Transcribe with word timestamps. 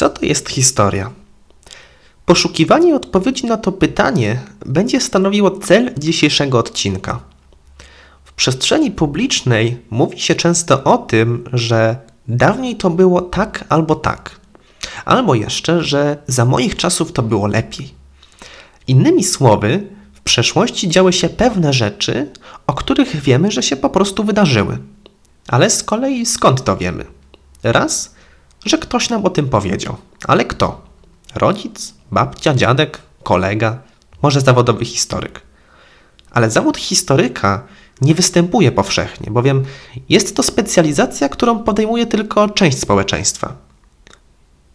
Co 0.00 0.08
to 0.08 0.26
jest 0.26 0.48
historia? 0.48 1.10
Poszukiwanie 2.26 2.94
odpowiedzi 2.94 3.46
na 3.46 3.56
to 3.56 3.72
pytanie 3.72 4.40
będzie 4.66 5.00
stanowiło 5.00 5.50
cel 5.50 5.94
dzisiejszego 5.98 6.58
odcinka. 6.58 7.20
W 8.24 8.32
przestrzeni 8.32 8.90
publicznej 8.90 9.82
mówi 9.90 10.20
się 10.20 10.34
często 10.34 10.84
o 10.84 10.98
tym, 10.98 11.44
że 11.52 11.96
dawniej 12.28 12.76
to 12.76 12.90
było 12.90 13.22
tak 13.22 13.64
albo 13.68 13.94
tak, 13.94 14.40
albo 15.04 15.34
jeszcze, 15.34 15.84
że 15.84 16.16
za 16.26 16.44
moich 16.44 16.76
czasów 16.76 17.12
to 17.12 17.22
było 17.22 17.46
lepiej. 17.46 17.94
Innymi 18.86 19.24
słowy, 19.24 19.86
w 20.12 20.20
przeszłości 20.20 20.88
działy 20.88 21.12
się 21.12 21.28
pewne 21.28 21.72
rzeczy, 21.72 22.30
o 22.66 22.72
których 22.72 23.16
wiemy, 23.16 23.50
że 23.50 23.62
się 23.62 23.76
po 23.76 23.90
prostu 23.90 24.24
wydarzyły. 24.24 24.78
Ale 25.48 25.70
z 25.70 25.82
kolei 25.82 26.26
skąd 26.26 26.64
to 26.64 26.76
wiemy? 26.76 27.04
Raz, 27.62 28.19
że 28.64 28.78
ktoś 28.78 29.10
nam 29.10 29.24
o 29.24 29.30
tym 29.30 29.48
powiedział. 29.48 29.96
Ale 30.26 30.44
kto? 30.44 30.80
Rodzic, 31.34 31.94
babcia, 32.12 32.54
dziadek, 32.54 32.98
kolega, 33.22 33.78
może 34.22 34.40
zawodowy 34.40 34.84
historyk. 34.84 35.42
Ale 36.30 36.50
zawód 36.50 36.78
historyka 36.78 37.62
nie 38.00 38.14
występuje 38.14 38.72
powszechnie, 38.72 39.30
bowiem 39.30 39.64
jest 40.08 40.36
to 40.36 40.42
specjalizacja, 40.42 41.28
którą 41.28 41.58
podejmuje 41.58 42.06
tylko 42.06 42.48
część 42.48 42.78
społeczeństwa. 42.78 43.56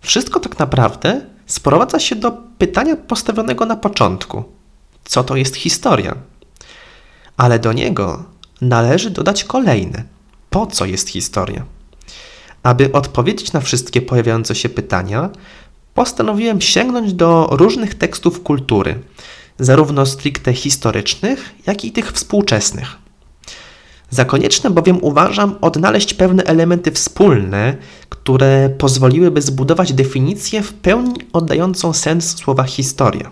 Wszystko 0.02 0.40
tak 0.40 0.60
naprawdę 0.60 1.22
sprowadza 1.46 2.00
się 2.00 2.16
do 2.16 2.32
pytania 2.32 2.96
postawionego 2.96 3.66
na 3.66 3.76
początku: 3.76 4.44
co 5.06 5.24
to 5.24 5.36
jest 5.36 5.56
historia? 5.56 6.16
Ale 7.38 7.60
do 7.60 7.74
niego 7.74 8.24
należy 8.62 9.10
dodać 9.10 9.44
kolejne: 9.44 10.04
po 10.50 10.68
co 10.68 10.86
jest 10.86 11.10
historia? 11.10 11.66
Aby 12.66 12.92
odpowiedzieć 12.92 13.54
na 13.54 13.60
wszystkie 13.60 14.02
pojawiające 14.02 14.56
się 14.56 14.70
pytania, 14.70 15.30
postanowiłem 15.94 16.62
sięgnąć 16.62 17.14
do 17.14 17.48
różnych 17.52 17.96
tekstów 17.96 18.44
kultury, 18.44 19.00
zarówno 19.60 20.06
stricte 20.06 20.54
historycznych, 20.54 21.50
jak 21.68 21.86
i 21.86 21.92
tych 21.92 22.12
współczesnych. 22.12 22.96
Za 24.10 24.26
konieczne 24.26 24.70
bowiem 24.70 24.98
uważam 25.02 25.56
odnaleźć 25.62 26.14
pewne 26.14 26.44
elementy 26.44 26.92
wspólne, 26.92 27.78
które 28.10 28.70
pozwoliłyby 28.78 29.42
zbudować 29.42 29.94
definicję 29.94 30.64
w 30.64 30.74
pełni 30.74 31.20
oddającą 31.34 31.94
sens 31.94 32.38
słowa 32.38 32.64
historia. 32.64 33.32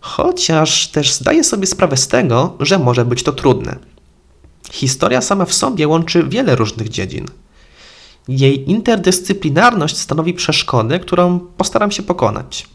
Chociaż 0.00 0.88
też 0.88 1.12
zdaję 1.12 1.44
sobie 1.44 1.66
sprawę 1.66 1.96
z 1.96 2.08
tego, 2.08 2.56
że 2.60 2.78
może 2.78 3.04
być 3.04 3.22
to 3.22 3.32
trudne. 3.32 3.76
Historia 4.72 5.20
sama 5.20 5.44
w 5.44 5.54
sobie 5.54 5.88
łączy 5.88 6.24
wiele 6.28 6.56
różnych 6.56 6.88
dziedzin– 6.88 7.26
jej 8.28 8.70
interdyscyplinarność 8.70 9.98
stanowi 9.98 10.34
przeszkodę, 10.34 10.98
którą 10.98 11.40
postaram 11.40 11.90
się 11.90 12.02
pokonać. 12.02 12.68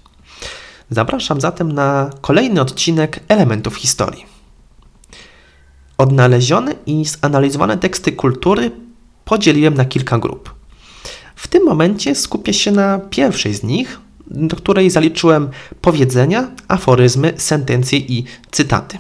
Zapraszam 0.90 1.42
zatem 1.42 1.72
na 1.72 2.10
kolejny 2.22 2.62
odcinek 2.62 3.20
elementów 3.28 3.76
historii. 3.76 4.26
Odnalezione 5.98 6.76
i 6.86 7.06
zanalizowane 7.06 7.78
teksty 7.78 8.12
kultury 8.12 8.72
podzieliłem 9.26 9.74
na 9.74 9.86
kilka 9.86 10.18
grup. 10.18 10.56
W 11.36 11.48
tym 11.48 11.64
momencie 11.66 12.16
skupię 12.16 12.54
się 12.54 12.72
na 12.72 13.00
pierwszej 13.00 13.54
z 13.54 13.64
nich, 13.64 14.00
do 14.28 14.56
której 14.56 14.90
zaliczyłem 14.90 15.50
powiedzenia, 15.82 16.52
aforyzmy, 16.68 17.34
sentencje 17.38 18.00
i 18.00 18.24
cytaty. 18.52 18.98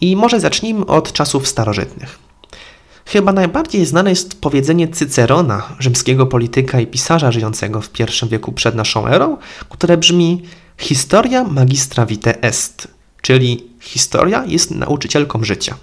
I 0.00 0.16
może 0.16 0.40
zacznijmy 0.40 0.86
od 0.86 1.12
czasów 1.12 1.48
starożytnych. 1.48 2.23
Chyba 3.06 3.32
najbardziej 3.32 3.86
znane 3.86 4.10
jest 4.10 4.40
powiedzenie 4.40 4.88
Cycerona, 4.88 5.76
rzymskiego 5.78 6.26
polityka 6.26 6.80
i 6.80 6.86
pisarza 6.86 7.32
żyjącego 7.32 7.80
w 7.80 7.90
I 8.00 8.28
wieku 8.28 8.52
przed 8.52 8.74
naszą 8.74 9.06
erą, 9.06 9.36
które 9.68 9.96
brzmi 9.96 10.42
Historia 10.78 11.44
magistra 11.44 12.06
vitae 12.06 12.40
est, 12.42 12.88
czyli 13.22 13.70
historia 13.80 14.44
jest 14.46 14.70
nauczycielką 14.70 15.44
życia. 15.44 15.76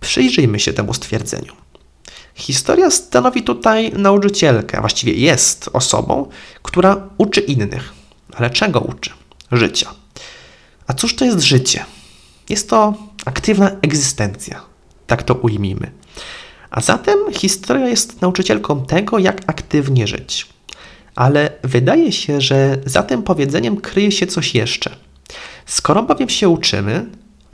Przyjrzyjmy 0.00 0.60
się 0.60 0.72
temu 0.72 0.94
stwierdzeniu. 0.94 1.52
Historia 2.34 2.90
stanowi 2.90 3.42
tutaj 3.42 3.92
nauczycielkę, 3.92 4.78
a 4.78 4.80
właściwie 4.80 5.12
jest 5.12 5.70
osobą, 5.72 6.28
która 6.62 7.08
uczy 7.18 7.40
innych. 7.40 7.92
Ale 8.36 8.50
czego 8.50 8.80
uczy? 8.80 9.10
Życia. 9.52 9.94
A 10.86 10.94
cóż 10.94 11.16
to 11.16 11.24
jest 11.24 11.40
życie? 11.40 11.84
Jest 12.48 12.70
to 12.70 12.94
aktywna 13.24 13.70
egzystencja, 13.82 14.62
tak 15.08 15.22
to 15.22 15.34
ujmijmy. 15.34 15.90
A 16.70 16.80
zatem 16.80 17.18
historia 17.32 17.88
jest 17.88 18.20
nauczycielką 18.22 18.86
tego, 18.86 19.18
jak 19.18 19.42
aktywnie 19.46 20.06
żyć. 20.06 20.46
Ale 21.14 21.50
wydaje 21.62 22.12
się, 22.12 22.40
że 22.40 22.78
za 22.86 23.02
tym 23.02 23.22
powiedzeniem 23.22 23.80
kryje 23.80 24.12
się 24.12 24.26
coś 24.26 24.54
jeszcze. 24.54 24.96
Skoro 25.66 26.02
bowiem 26.02 26.28
się 26.28 26.48
uczymy, 26.48 27.06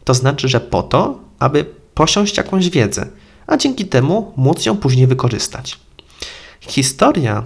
to 0.04 0.14
znaczy, 0.14 0.48
że 0.48 0.60
po 0.60 0.82
to, 0.82 1.20
aby 1.38 1.64
posiąść 1.94 2.36
jakąś 2.36 2.70
wiedzę, 2.70 3.06
a 3.46 3.56
dzięki 3.56 3.86
temu 3.86 4.32
móc 4.36 4.66
ją 4.66 4.76
później 4.76 5.06
wykorzystać. 5.06 5.78
Historia 6.60 7.44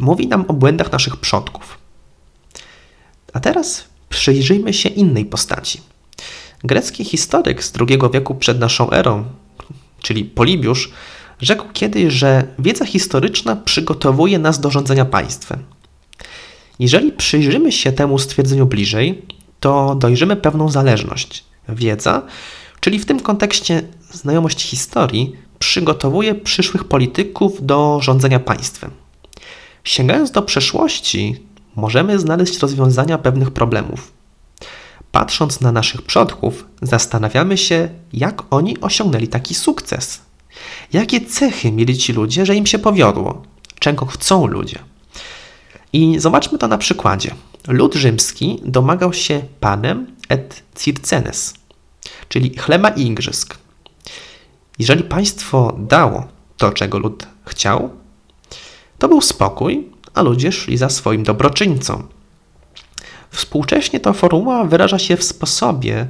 mówi 0.00 0.28
nam 0.28 0.44
o 0.48 0.52
błędach 0.52 0.92
naszych 0.92 1.16
przodków. 1.16 1.78
A 3.32 3.40
teraz 3.40 3.84
przyjrzyjmy 4.08 4.72
się 4.72 4.88
innej 4.88 5.24
postaci. 5.24 5.93
Grecki 6.64 7.04
historyk 7.04 7.64
z 7.64 7.72
II 7.80 7.98
wieku 8.12 8.34
przed 8.34 8.60
naszą 8.60 8.90
erą, 8.90 9.24
czyli 10.00 10.24
Polibiusz, 10.24 10.90
rzekł 11.40 11.64
kiedyś, 11.72 12.12
że 12.12 12.44
wiedza 12.58 12.86
historyczna 12.86 13.56
przygotowuje 13.56 14.38
nas 14.38 14.60
do 14.60 14.70
rządzenia 14.70 15.04
państwem. 15.04 15.58
Jeżeli 16.78 17.12
przyjrzymy 17.12 17.72
się 17.72 17.92
temu 17.92 18.18
stwierdzeniu 18.18 18.66
bliżej, 18.66 19.22
to 19.60 19.94
dojrzymy 19.94 20.36
pewną 20.36 20.68
zależność. 20.68 21.44
Wiedza, 21.68 22.22
czyli 22.80 22.98
w 22.98 23.06
tym 23.06 23.20
kontekście 23.20 23.82
znajomość 24.12 24.62
historii, 24.62 25.36
przygotowuje 25.58 26.34
przyszłych 26.34 26.84
polityków 26.84 27.66
do 27.66 27.98
rządzenia 28.02 28.40
państwem. 28.40 28.90
Sięgając 29.84 30.30
do 30.30 30.42
przeszłości, 30.42 31.36
możemy 31.76 32.18
znaleźć 32.18 32.58
rozwiązania 32.58 33.18
pewnych 33.18 33.50
problemów. 33.50 34.12
Patrząc 35.14 35.60
na 35.60 35.72
naszych 35.72 36.02
przodków, 36.02 36.66
zastanawiamy 36.82 37.58
się, 37.58 37.88
jak 38.12 38.42
oni 38.50 38.80
osiągnęli 38.80 39.28
taki 39.28 39.54
sukces. 39.54 40.20
Jakie 40.92 41.20
cechy 41.20 41.72
mieli 41.72 41.98
ci 41.98 42.12
ludzie, 42.12 42.46
że 42.46 42.54
im 42.54 42.66
się 42.66 42.78
powiodło? 42.78 43.42
Czego 43.78 44.06
chcą 44.06 44.46
ludzie? 44.46 44.78
I 45.92 46.18
zobaczmy 46.18 46.58
to 46.58 46.68
na 46.68 46.78
przykładzie. 46.78 47.34
Lud 47.68 47.94
rzymski 47.94 48.60
domagał 48.64 49.12
się 49.12 49.42
panem 49.60 50.06
et 50.28 50.62
circenes, 50.78 51.54
czyli 52.28 52.58
chleba 52.58 52.88
i 52.88 53.02
igrzysk. 53.06 53.58
Jeżeli 54.78 55.02
państwo 55.02 55.76
dało 55.78 56.28
to, 56.56 56.72
czego 56.72 56.98
lud 56.98 57.26
chciał, 57.46 57.90
to 58.98 59.08
był 59.08 59.20
spokój, 59.20 59.90
a 60.14 60.22
ludzie 60.22 60.52
szli 60.52 60.76
za 60.76 60.88
swoim 60.88 61.22
dobroczyńcą. 61.22 62.13
Współcześnie 63.34 64.00
ta 64.00 64.12
formuła 64.12 64.64
wyraża 64.64 64.98
się 64.98 65.16
w 65.16 65.24
sposobie, 65.24 66.06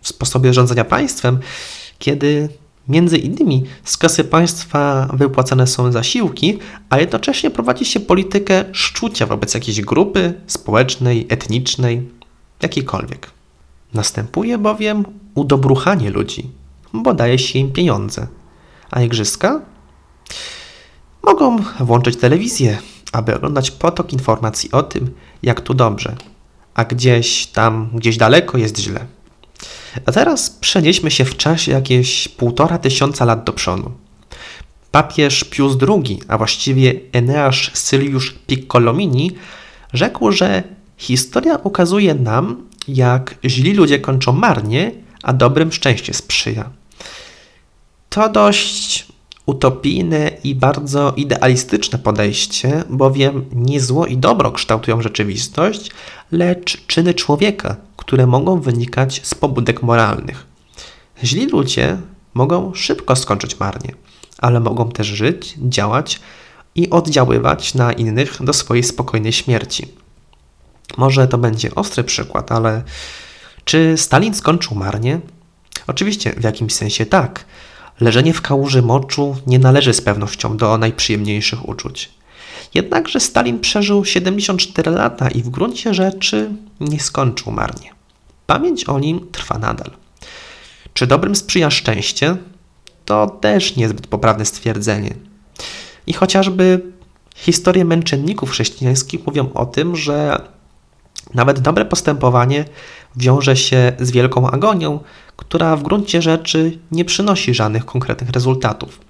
w 0.00 0.08
sposobie 0.08 0.54
rządzenia 0.54 0.84
państwem, 0.84 1.38
kiedy 1.98 2.48
między 2.88 3.18
innymi 3.18 3.64
z 3.84 3.96
kasy 3.96 4.24
państwa 4.24 5.08
wypłacane 5.12 5.66
są 5.66 5.92
zasiłki, 5.92 6.58
a 6.90 6.98
jednocześnie 6.98 7.50
prowadzi 7.50 7.84
się 7.84 8.00
politykę 8.00 8.64
szczucia 8.72 9.26
wobec 9.26 9.54
jakiejś 9.54 9.80
grupy 9.80 10.34
społecznej, 10.46 11.26
etnicznej, 11.28 12.08
jakiejkolwiek. 12.62 13.30
Następuje 13.94 14.58
bowiem 14.58 15.04
udobruchanie 15.34 16.10
ludzi, 16.10 16.50
bo 16.92 17.14
daje 17.14 17.38
się 17.38 17.58
im 17.58 17.72
pieniądze. 17.72 18.26
A 18.90 19.02
igrzyska? 19.02 19.60
Mogą 21.22 21.56
włączyć 21.80 22.16
telewizję, 22.16 22.78
aby 23.12 23.36
oglądać 23.36 23.70
potok 23.70 24.12
informacji 24.12 24.72
o 24.72 24.82
tym, 24.82 25.10
jak 25.42 25.60
tu 25.60 25.74
dobrze, 25.74 26.16
a 26.74 26.84
gdzieś 26.84 27.46
tam, 27.46 27.90
gdzieś 27.94 28.16
daleko 28.16 28.58
jest 28.58 28.78
źle. 28.78 29.06
A 30.06 30.12
teraz 30.12 30.50
przenieśmy 30.50 31.10
się 31.10 31.24
w 31.24 31.36
czasie 31.36 31.72
jakieś 31.72 32.28
półtora 32.28 32.78
tysiąca 32.78 33.24
lat 33.24 33.44
do 33.44 33.52
przodu. 33.52 33.92
Papież 34.90 35.44
Pius 35.44 35.76
II, 35.88 36.20
a 36.28 36.38
właściwie 36.38 36.94
Eneasz 37.12 37.70
Syliusz 37.74 38.34
Piccolomini, 38.46 39.30
rzekł, 39.92 40.32
że 40.32 40.62
historia 40.96 41.56
ukazuje 41.56 42.14
nam, 42.14 42.68
jak 42.88 43.34
źli 43.44 43.74
ludzie 43.74 43.98
kończą 43.98 44.32
marnie, 44.32 44.92
a 45.22 45.32
dobrym 45.32 45.72
szczęście 45.72 46.14
sprzyja. 46.14 46.70
To 48.08 48.28
dość 48.28 49.06
utopijne 49.46 50.30
i 50.44 50.54
bardzo 50.54 51.12
idealistyczne 51.16 51.98
podejście, 51.98 52.84
bowiem 52.90 53.44
nie 53.52 53.80
zło 53.80 54.06
i 54.06 54.16
dobro 54.16 54.52
kształtują 54.52 55.02
rzeczywistość, 55.02 55.90
lecz 56.32 56.86
czyny 56.86 57.14
człowieka, 57.14 57.76
które 57.96 58.26
mogą 58.26 58.60
wynikać 58.60 59.20
z 59.24 59.34
pobudek 59.34 59.82
moralnych. 59.82 60.46
Źli 61.24 61.46
ludzie 61.46 61.96
mogą 62.34 62.74
szybko 62.74 63.16
skończyć 63.16 63.60
marnie, 63.60 63.94
ale 64.38 64.60
mogą 64.60 64.88
też 64.88 65.06
żyć, 65.06 65.54
działać 65.58 66.20
i 66.74 66.90
oddziaływać 66.90 67.74
na 67.74 67.92
innych 67.92 68.38
do 68.44 68.52
swojej 68.52 68.84
spokojnej 68.84 69.32
śmierci. 69.32 69.88
Może 70.96 71.28
to 71.28 71.38
będzie 71.38 71.74
ostry 71.74 72.04
przykład, 72.04 72.52
ale 72.52 72.82
czy 73.64 73.94
Stalin 73.96 74.34
skończył 74.34 74.76
marnie? 74.76 75.20
Oczywiście, 75.86 76.32
w 76.36 76.44
jakimś 76.44 76.74
sensie 76.74 77.06
tak. 77.06 77.44
Leżenie 78.00 78.32
w 78.32 78.42
kałuży 78.42 78.82
moczu 78.82 79.36
nie 79.46 79.58
należy 79.58 79.92
z 79.94 80.00
pewnością 80.00 80.56
do 80.56 80.78
najprzyjemniejszych 80.78 81.68
uczuć. 81.68 82.10
Jednakże 82.74 83.20
Stalin 83.20 83.60
przeżył 83.60 84.04
74 84.04 84.90
lata 84.90 85.28
i 85.28 85.42
w 85.42 85.48
gruncie 85.48 85.94
rzeczy 85.94 86.50
nie 86.80 87.00
skończył 87.00 87.52
marnie. 87.52 87.90
Pamięć 88.46 88.84
o 88.84 88.98
nim 88.98 89.28
trwa 89.32 89.58
nadal. 89.58 89.90
Czy 90.94 91.06
dobrym 91.06 91.36
sprzyja 91.36 91.70
szczęście? 91.70 92.36
To 93.04 93.26
też 93.26 93.76
niezbyt 93.76 94.06
poprawne 94.06 94.44
stwierdzenie. 94.44 95.14
I 96.06 96.12
chociażby 96.12 96.80
historie 97.34 97.84
męczenników 97.84 98.50
chrześcijańskich 98.50 99.26
mówią 99.26 99.52
o 99.54 99.66
tym, 99.66 99.96
że 99.96 100.40
nawet 101.34 101.60
dobre 101.60 101.84
postępowanie 101.84 102.64
wiąże 103.16 103.56
się 103.56 103.92
z 104.00 104.10
wielką 104.10 104.50
agonią, 104.50 105.00
która 105.36 105.76
w 105.76 105.82
gruncie 105.82 106.22
rzeczy 106.22 106.78
nie 106.90 107.04
przynosi 107.04 107.54
żadnych 107.54 107.84
konkretnych 107.84 108.30
rezultatów. 108.30 109.00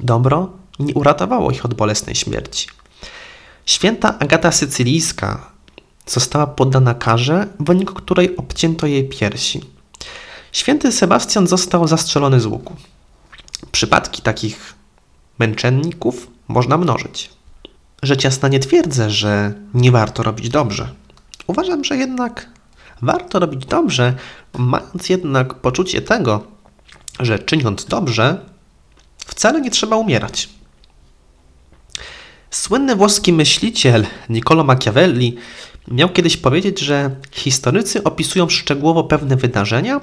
Dobro 0.00 0.50
nie 0.78 0.94
uratowało 0.94 1.50
ich 1.50 1.64
od 1.64 1.74
bolesnej 1.74 2.14
śmierci. 2.14 2.68
Święta 3.66 4.18
Agata 4.18 4.52
Sycylijska 4.52 5.50
została 6.06 6.46
poddana 6.46 6.94
karze, 6.94 7.46
w 7.60 7.64
wyniku 7.64 7.94
której 7.94 8.36
obcięto 8.36 8.86
jej 8.86 9.08
piersi. 9.08 9.60
Święty 10.52 10.92
Sebastian 10.92 11.46
został 11.46 11.88
zastrzelony 11.88 12.40
z 12.40 12.46
łuku. 12.46 12.76
Przypadki 13.72 14.22
takich 14.22 14.74
męczenników 15.38 16.30
można 16.48 16.76
mnożyć. 16.78 17.30
Rzecz 18.02 18.24
jasna 18.24 18.48
nie 18.48 18.60
twierdzę, 18.60 19.10
że 19.10 19.52
nie 19.74 19.92
warto 19.92 20.22
robić 20.22 20.48
dobrze. 20.48 20.88
Uważam, 21.46 21.84
że 21.84 21.96
jednak 21.96 22.46
warto 23.02 23.38
robić 23.38 23.66
dobrze, 23.66 24.14
mając 24.58 25.08
jednak 25.08 25.54
poczucie 25.54 26.02
tego, 26.02 26.46
że 27.20 27.38
czyniąc 27.38 27.84
dobrze, 27.84 28.44
wcale 29.18 29.60
nie 29.60 29.70
trzeba 29.70 29.96
umierać. 29.96 30.48
Słynny 32.50 32.96
włoski 32.96 33.32
myśliciel 33.32 34.06
Niccolo 34.28 34.64
Machiavelli 34.64 35.36
miał 35.88 36.08
kiedyś 36.08 36.36
powiedzieć, 36.36 36.80
że 36.80 37.16
historycy 37.30 38.04
opisują 38.04 38.48
szczegółowo 38.48 39.04
pewne 39.04 39.36
wydarzenia, 39.36 40.00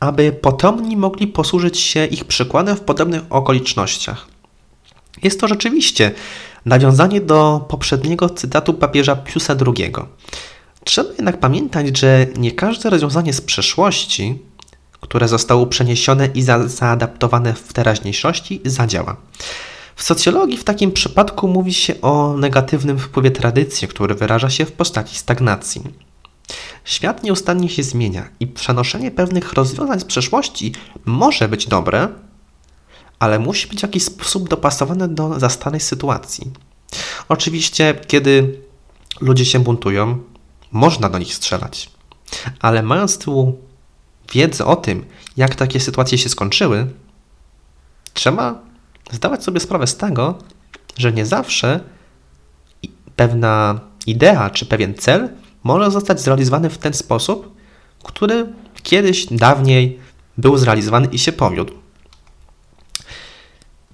aby 0.00 0.32
potomni 0.32 0.96
mogli 0.96 1.26
posłużyć 1.26 1.78
się 1.78 2.06
ich 2.06 2.24
przykładem 2.24 2.76
w 2.76 2.80
podobnych 2.80 3.22
okolicznościach. 3.30 4.26
Jest 5.22 5.40
to 5.40 5.48
rzeczywiście 5.48 6.12
nawiązanie 6.66 7.20
do 7.20 7.66
poprzedniego 7.68 8.30
cytatu 8.30 8.74
papieża 8.74 9.16
Piusa 9.16 9.56
II. 9.66 9.92
Trzeba 10.84 11.10
jednak 11.10 11.40
pamiętać, 11.40 11.98
że 11.98 12.26
nie 12.36 12.52
każde 12.52 12.90
rozwiązanie 12.90 13.32
z 13.32 13.40
przeszłości, 13.40 14.38
które 15.00 15.28
zostało 15.28 15.66
przeniesione 15.66 16.28
i 16.34 16.42
za 16.42 16.68
zaadaptowane 16.68 17.54
w 17.54 17.72
teraźniejszości, 17.72 18.60
zadziała. 18.64 19.16
W 19.96 20.02
socjologii 20.02 20.56
w 20.56 20.64
takim 20.64 20.92
przypadku 20.92 21.48
mówi 21.48 21.74
się 21.74 22.00
o 22.00 22.36
negatywnym 22.36 22.98
wpływie 22.98 23.30
tradycji, 23.30 23.88
który 23.88 24.14
wyraża 24.14 24.50
się 24.50 24.64
w 24.64 24.72
postaci 24.72 25.16
stagnacji. 25.16 25.82
Świat 26.84 27.22
nieustannie 27.22 27.68
się 27.68 27.82
zmienia 27.82 28.28
i 28.40 28.46
przenoszenie 28.46 29.10
pewnych 29.10 29.52
rozwiązań 29.52 30.00
z 30.00 30.04
przeszłości 30.04 30.72
może 31.04 31.48
być 31.48 31.66
dobre, 31.66 32.08
ale 33.18 33.38
musi 33.38 33.68
być 33.68 33.78
w 33.80 33.82
jakiś 33.82 34.04
sposób 34.04 34.48
dopasowane 34.48 35.08
do 35.08 35.40
zastanej 35.40 35.80
sytuacji. 35.80 36.50
Oczywiście, 37.28 37.94
kiedy 38.06 38.60
ludzie 39.20 39.44
się 39.44 39.60
buntują, 39.60 40.18
można 40.72 41.08
do 41.08 41.18
nich 41.18 41.34
strzelać, 41.34 41.90
ale 42.60 42.82
mając 42.82 43.18
tu 43.18 43.58
wiedzę 44.32 44.64
o 44.64 44.76
tym, 44.76 45.04
jak 45.36 45.54
takie 45.54 45.80
sytuacje 45.80 46.18
się 46.18 46.28
skończyły, 46.28 46.86
trzeba 48.14 48.62
zdawać 49.10 49.44
sobie 49.44 49.60
sprawę 49.60 49.86
z 49.86 49.96
tego, 49.96 50.38
że 50.98 51.12
nie 51.12 51.26
zawsze 51.26 51.80
pewna 53.16 53.80
idea 54.06 54.50
czy 54.50 54.66
pewien 54.66 54.94
cel 54.94 55.28
może 55.62 55.90
zostać 55.90 56.20
zrealizowany 56.20 56.70
w 56.70 56.78
ten 56.78 56.94
sposób, 56.94 57.54
który 58.02 58.52
kiedyś, 58.82 59.26
dawniej 59.26 59.98
był 60.38 60.56
zrealizowany 60.56 61.06
i 61.06 61.18
się 61.18 61.32
powiódł. 61.32 61.72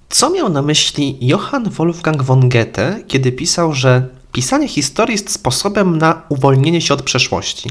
Co 0.09 0.29
miał 0.29 0.49
na 0.49 0.61
myśli 0.61 1.17
Johann 1.21 1.69
Wolfgang 1.69 2.23
von 2.23 2.49
Goethe, 2.49 3.03
kiedy 3.07 3.31
pisał, 3.31 3.73
że 3.73 4.07
pisanie 4.31 4.67
historii 4.67 5.13
jest 5.13 5.31
sposobem 5.31 5.97
na 5.97 6.21
uwolnienie 6.29 6.81
się 6.81 6.93
od 6.93 7.01
przeszłości? 7.01 7.69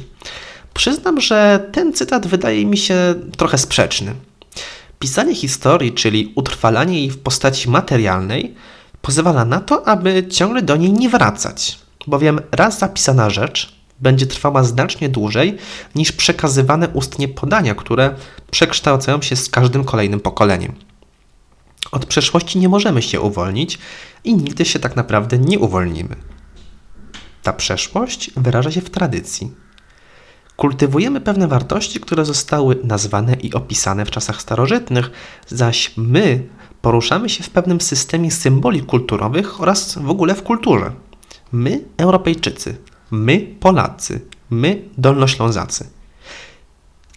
Przyznam, 0.74 1.20
że 1.20 1.68
ten 1.72 1.92
cytat 1.92 2.26
wydaje 2.26 2.66
mi 2.66 2.76
się 2.76 3.14
trochę 3.36 3.58
sprzeczny. 3.58 4.14
Pisanie 4.98 5.34
historii, 5.34 5.92
czyli 5.92 6.32
utrwalanie 6.34 6.98
jej 6.98 7.10
w 7.10 7.18
postaci 7.18 7.70
materialnej, 7.70 8.54
pozwala 9.02 9.44
na 9.44 9.60
to, 9.60 9.88
aby 9.88 10.28
ciągle 10.28 10.62
do 10.62 10.76
niej 10.76 10.92
nie 10.92 11.08
wracać, 11.08 11.78
bowiem 12.06 12.40
raz 12.52 12.78
zapisana 12.78 13.30
rzecz 13.30 13.78
będzie 14.00 14.26
trwała 14.26 14.64
znacznie 14.64 15.08
dłużej 15.08 15.56
niż 15.94 16.12
przekazywane 16.12 16.88
ustnie 16.88 17.28
podania, 17.28 17.74
które 17.74 18.14
przekształcają 18.50 19.22
się 19.22 19.36
z 19.36 19.48
każdym 19.48 19.84
kolejnym 19.84 20.20
pokoleniem. 20.20 20.74
Od 21.92 22.06
przeszłości 22.06 22.58
nie 22.58 22.68
możemy 22.68 23.02
się 23.02 23.20
uwolnić 23.20 23.78
i 24.24 24.34
nigdy 24.34 24.64
się 24.64 24.78
tak 24.78 24.96
naprawdę 24.96 25.38
nie 25.38 25.58
uwolnimy. 25.58 26.16
Ta 27.48 27.52
przeszłość 27.52 28.30
wyraża 28.36 28.70
się 28.70 28.80
w 28.80 28.90
tradycji. 28.90 29.50
Kultywujemy 30.56 31.20
pewne 31.20 31.48
wartości, 31.48 32.00
które 32.00 32.24
zostały 32.24 32.78
nazwane 32.84 33.34
i 33.34 33.52
opisane 33.52 34.04
w 34.04 34.10
czasach 34.10 34.42
starożytnych, 34.42 35.10
zaś 35.46 35.92
my 35.96 36.46
poruszamy 36.82 37.28
się 37.28 37.44
w 37.44 37.50
pewnym 37.50 37.80
systemie 37.80 38.30
symboli 38.30 38.82
kulturowych 38.82 39.60
oraz 39.60 39.98
w 39.98 40.10
ogóle 40.10 40.34
w 40.34 40.42
kulturze. 40.42 40.92
My, 41.52 41.84
Europejczycy, 41.96 42.76
my, 43.10 43.56
Polacy, 43.60 44.20
my, 44.50 44.82
Dolnoślązacy. 44.98 45.90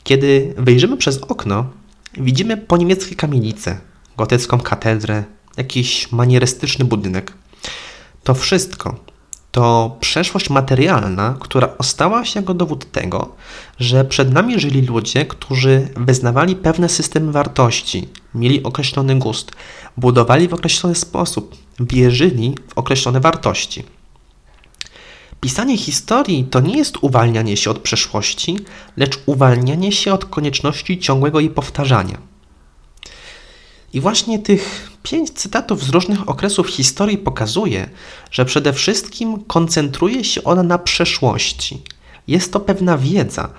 Kiedy 0.04 0.54
wyjrzymy 0.58 0.98
przez 0.98 1.18
okno, 1.18 1.66
widzimy 2.14 2.58
po 2.58 2.78
niemieckie 2.78 3.16
kamienice, 3.16 3.78
gotycką 4.18 4.60
katedrę, 4.60 5.24
jakiś 5.58 6.12
manierystyczny 6.12 6.86
budynek. 6.86 7.34
To 8.24 8.34
wszystko 8.34 9.11
to 9.52 9.98
przeszłość 10.00 10.50
materialna, 10.50 11.36
która 11.40 11.78
ostała 11.78 12.26
się 12.26 12.40
jako 12.40 12.54
dowód 12.54 12.92
tego, 12.92 13.36
że 13.80 14.06
przed 14.06 14.34
nami 14.34 14.60
żyli 14.60 14.82
ludzie, 14.82 15.26
którzy 15.26 15.88
wyznawali 15.96 16.56
pewne 16.56 16.90
systemy 16.90 17.32
wartości, 17.32 18.08
mieli 18.36 18.64
określony 18.64 19.16
gust, 19.16 19.52
budowali 19.98 20.48
w 20.48 20.54
określony 20.54 20.96
sposób, 20.96 21.56
wierzyli 21.80 22.56
w 22.68 22.78
określone 22.78 23.20
wartości. 23.20 23.84
Pisanie 25.42 25.78
historii 25.78 26.44
to 26.44 26.60
nie 26.60 26.78
jest 26.78 26.98
uwalnianie 27.02 27.58
się 27.58 27.72
od 27.72 27.80
przeszłości, 27.80 28.60
lecz 28.98 29.20
uwalnianie 29.26 29.92
się 29.92 30.14
od 30.14 30.26
konieczności 30.26 31.00
ciągłego 31.00 31.40
jej 31.40 31.50
powtarzania. 31.50 32.18
I 33.94 34.02
właśnie 34.02 34.40
tych 34.40 34.91
Pięć 35.04 35.32
cytatów 35.32 35.84
z 35.84 35.90
różnych 35.90 36.30
okresów 36.30 36.68
historii 36.68 37.18
pokazuje, 37.18 37.90
że 38.32 38.46
przede 38.46 38.74
wszystkim 38.74 39.44
koncentruje 39.44 40.24
się 40.24 40.44
ona 40.44 40.64
na 40.64 40.78
przeszłości. 40.78 41.82
Jest 42.28 42.54
to 42.54 42.60
pewna 42.60 42.98
wiedza, 42.98 43.50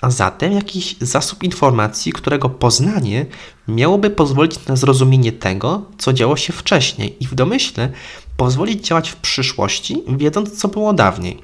a 0.00 0.10
zatem 0.10 0.52
jakiś 0.52 0.96
zasób 1.00 1.42
informacji, 1.42 2.12
którego 2.12 2.48
poznanie 2.48 3.26
miałoby 3.68 4.10
pozwolić 4.10 4.66
na 4.66 4.76
zrozumienie 4.76 5.32
tego, 5.32 5.82
co 5.98 6.12
działo 6.12 6.36
się 6.36 6.52
wcześniej 6.52 7.16
i 7.20 7.26
w 7.26 7.34
domyśle 7.34 7.92
pozwolić 8.36 8.86
działać 8.86 9.10
w 9.10 9.16
przyszłości, 9.16 10.02
wiedząc, 10.08 10.58
co 10.58 10.68
było 10.68 10.92
dawniej. 10.92 11.42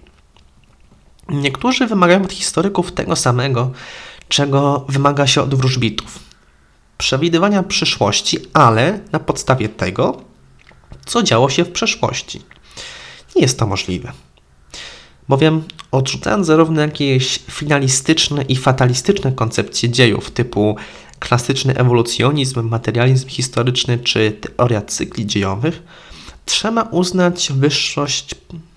Niektórzy 1.29 1.87
wymagają 1.87 2.23
od 2.23 2.33
historyków 2.33 2.93
tego 2.93 3.17
samego, 3.17 3.71
czego 4.29 4.85
wymaga 4.89 5.27
się 5.27 5.43
od 5.43 5.55
wróżbitów 5.55 6.32
przewidywania 7.03 7.63
przyszłości, 7.63 8.39
ale 8.53 9.01
na 9.13 9.19
podstawie 9.19 9.69
tego, 9.69 10.23
co 11.07 11.23
działo 11.23 11.51
się 11.51 11.65
w 11.65 11.73
przeszłości. 11.73 12.43
Nie 13.37 13.43
jest 13.43 13.59
to 13.59 13.67
możliwe. 13.67 14.13
Bowiem 15.29 15.65
odrzucając 15.91 16.47
zarówno 16.47 16.81
jakieś 16.81 17.39
finalistyczne 17.51 18.43
i 18.43 18.57
fatalistyczne 18.57 19.33
koncepcje 19.33 19.89
dziejów 19.89 20.31
typu 20.31 20.77
klasyczny 21.19 21.75
ewolucjonizm, 21.77 22.69
materializm 22.69 23.29
historyczny 23.29 23.99
czy 23.99 24.33
teoria 24.33 24.83
cykli 24.83 25.27
dziejowych, 25.27 25.83
trzeba 26.45 26.83
uznać 26.83 27.53
wyższość 27.53 28.35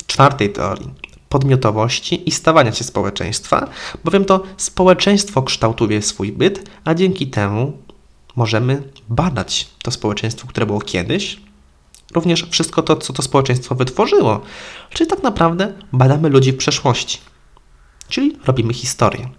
czwartej 0.08 0.54
teorii 0.54 0.90
podmiotowości 1.30 2.30
i 2.30 2.32
stawania 2.32 2.72
się 2.72 2.84
społeczeństwa, 2.84 3.68
bowiem 4.04 4.26
to 4.26 4.44
społeczeństwo 4.58 5.44
kształtuje 5.44 6.02
swój 6.02 6.32
byt, 6.32 6.70
a 6.86 6.94
dzięki 6.94 7.28
temu 7.28 7.85
możemy 8.36 8.84
badać 9.10 9.70
to 9.84 9.92
społeczeństwo, 9.92 10.48
które 10.48 10.66
było 10.66 10.82
kiedyś 10.82 11.46
również 12.14 12.48
wszystko 12.50 12.84
to, 12.84 12.96
co 12.96 13.14
to 13.14 13.22
społeczeństwo 13.22 13.76
wytworzyło. 13.76 14.42
Czyli 14.90 15.10
tak 15.10 15.24
naprawdę 15.24 15.74
badamy 15.94 16.30
ludzi 16.30 16.52
w 16.52 16.58
przeszłości. 16.58 17.20
Czyli 18.08 18.38
robimy 18.46 18.74
historię. 18.74 19.30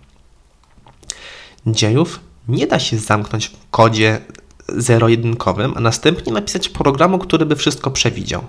Dziejów 1.66 2.20
nie 2.48 2.66
da 2.66 2.78
się 2.78 2.98
zamknąć 2.98 3.46
w 3.46 3.70
kodzie 3.70 4.20
zero-jedynkowym, 4.68 5.72
a 5.76 5.80
następnie 5.80 6.32
napisać 6.32 6.68
programu, 6.68 7.18
który 7.18 7.46
by 7.46 7.56
wszystko 7.56 7.90
przewidział. 7.90 8.44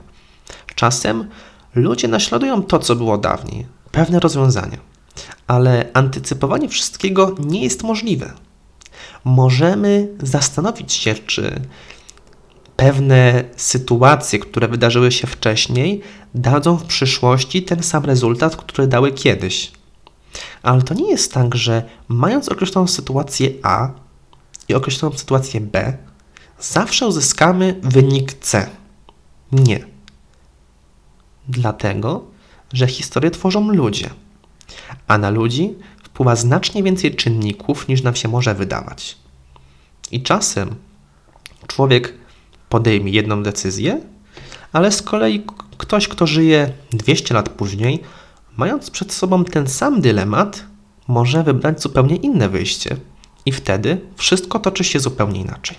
Czasem 0.75 1.29
ludzie 1.75 2.07
naśladują 2.07 2.63
to, 2.63 2.79
co 2.79 2.95
było 2.95 3.17
dawniej, 3.17 3.65
pewne 3.91 4.19
rozwiązania, 4.19 4.77
ale 5.47 5.89
antycypowanie 5.93 6.69
wszystkiego 6.69 7.35
nie 7.39 7.63
jest 7.63 7.83
możliwe. 7.83 8.33
Możemy 9.23 10.07
zastanowić 10.23 10.93
się, 10.93 11.15
czy 11.15 11.61
pewne 12.75 13.43
sytuacje, 13.55 14.39
które 14.39 14.67
wydarzyły 14.67 15.11
się 15.11 15.27
wcześniej, 15.27 16.01
dadzą 16.35 16.77
w 16.77 16.83
przyszłości 16.83 17.63
ten 17.63 17.83
sam 17.83 18.05
rezultat, 18.05 18.55
który 18.55 18.87
dały 18.87 19.11
kiedyś. 19.11 19.71
Ale 20.63 20.81
to 20.81 20.93
nie 20.93 21.09
jest 21.09 21.33
tak, 21.33 21.55
że 21.55 21.83
mając 22.07 22.49
określoną 22.49 22.87
sytuację 22.87 23.49
A 23.63 23.89
i 24.67 24.73
określoną 24.73 25.17
sytuację 25.17 25.61
B, 25.61 25.97
zawsze 26.59 27.07
uzyskamy 27.07 27.79
wynik 27.83 28.33
C. 28.33 28.69
Nie. 29.51 29.85
Dlatego, 31.47 32.23
że 32.73 32.87
historię 32.87 33.31
tworzą 33.31 33.71
ludzie, 33.71 34.09
a 35.07 35.17
na 35.17 35.29
ludzi 35.29 35.75
wpływa 36.17 36.35
znacznie 36.35 36.83
więcej 36.83 37.15
czynników 37.15 37.87
niż 37.87 38.03
nam 38.03 38.15
się 38.15 38.27
może 38.27 38.55
wydawać. 38.55 39.17
I 40.11 40.23
czasem 40.23 40.75
człowiek 41.67 42.13
podejmie 42.69 43.11
jedną 43.11 43.43
decyzję, 43.43 44.01
ale 44.73 44.91
z 44.91 45.01
kolei 45.01 45.45
ktoś, 45.77 46.07
kto 46.07 46.27
żyje 46.27 46.71
200 46.91 47.33
lat 47.33 47.49
później, 47.49 48.03
mając 48.57 48.89
przed 48.91 49.13
sobą 49.13 49.45
ten 49.45 49.67
sam 49.67 50.01
dylemat, 50.01 50.63
może 51.07 51.43
wybrać 51.43 51.81
zupełnie 51.81 52.15
inne 52.15 52.49
wyjście. 52.49 52.97
I 53.45 53.51
wtedy 53.51 54.01
wszystko 54.15 54.59
toczy 54.59 54.83
się 54.83 54.99
zupełnie 54.99 55.41
inaczej. 55.41 55.77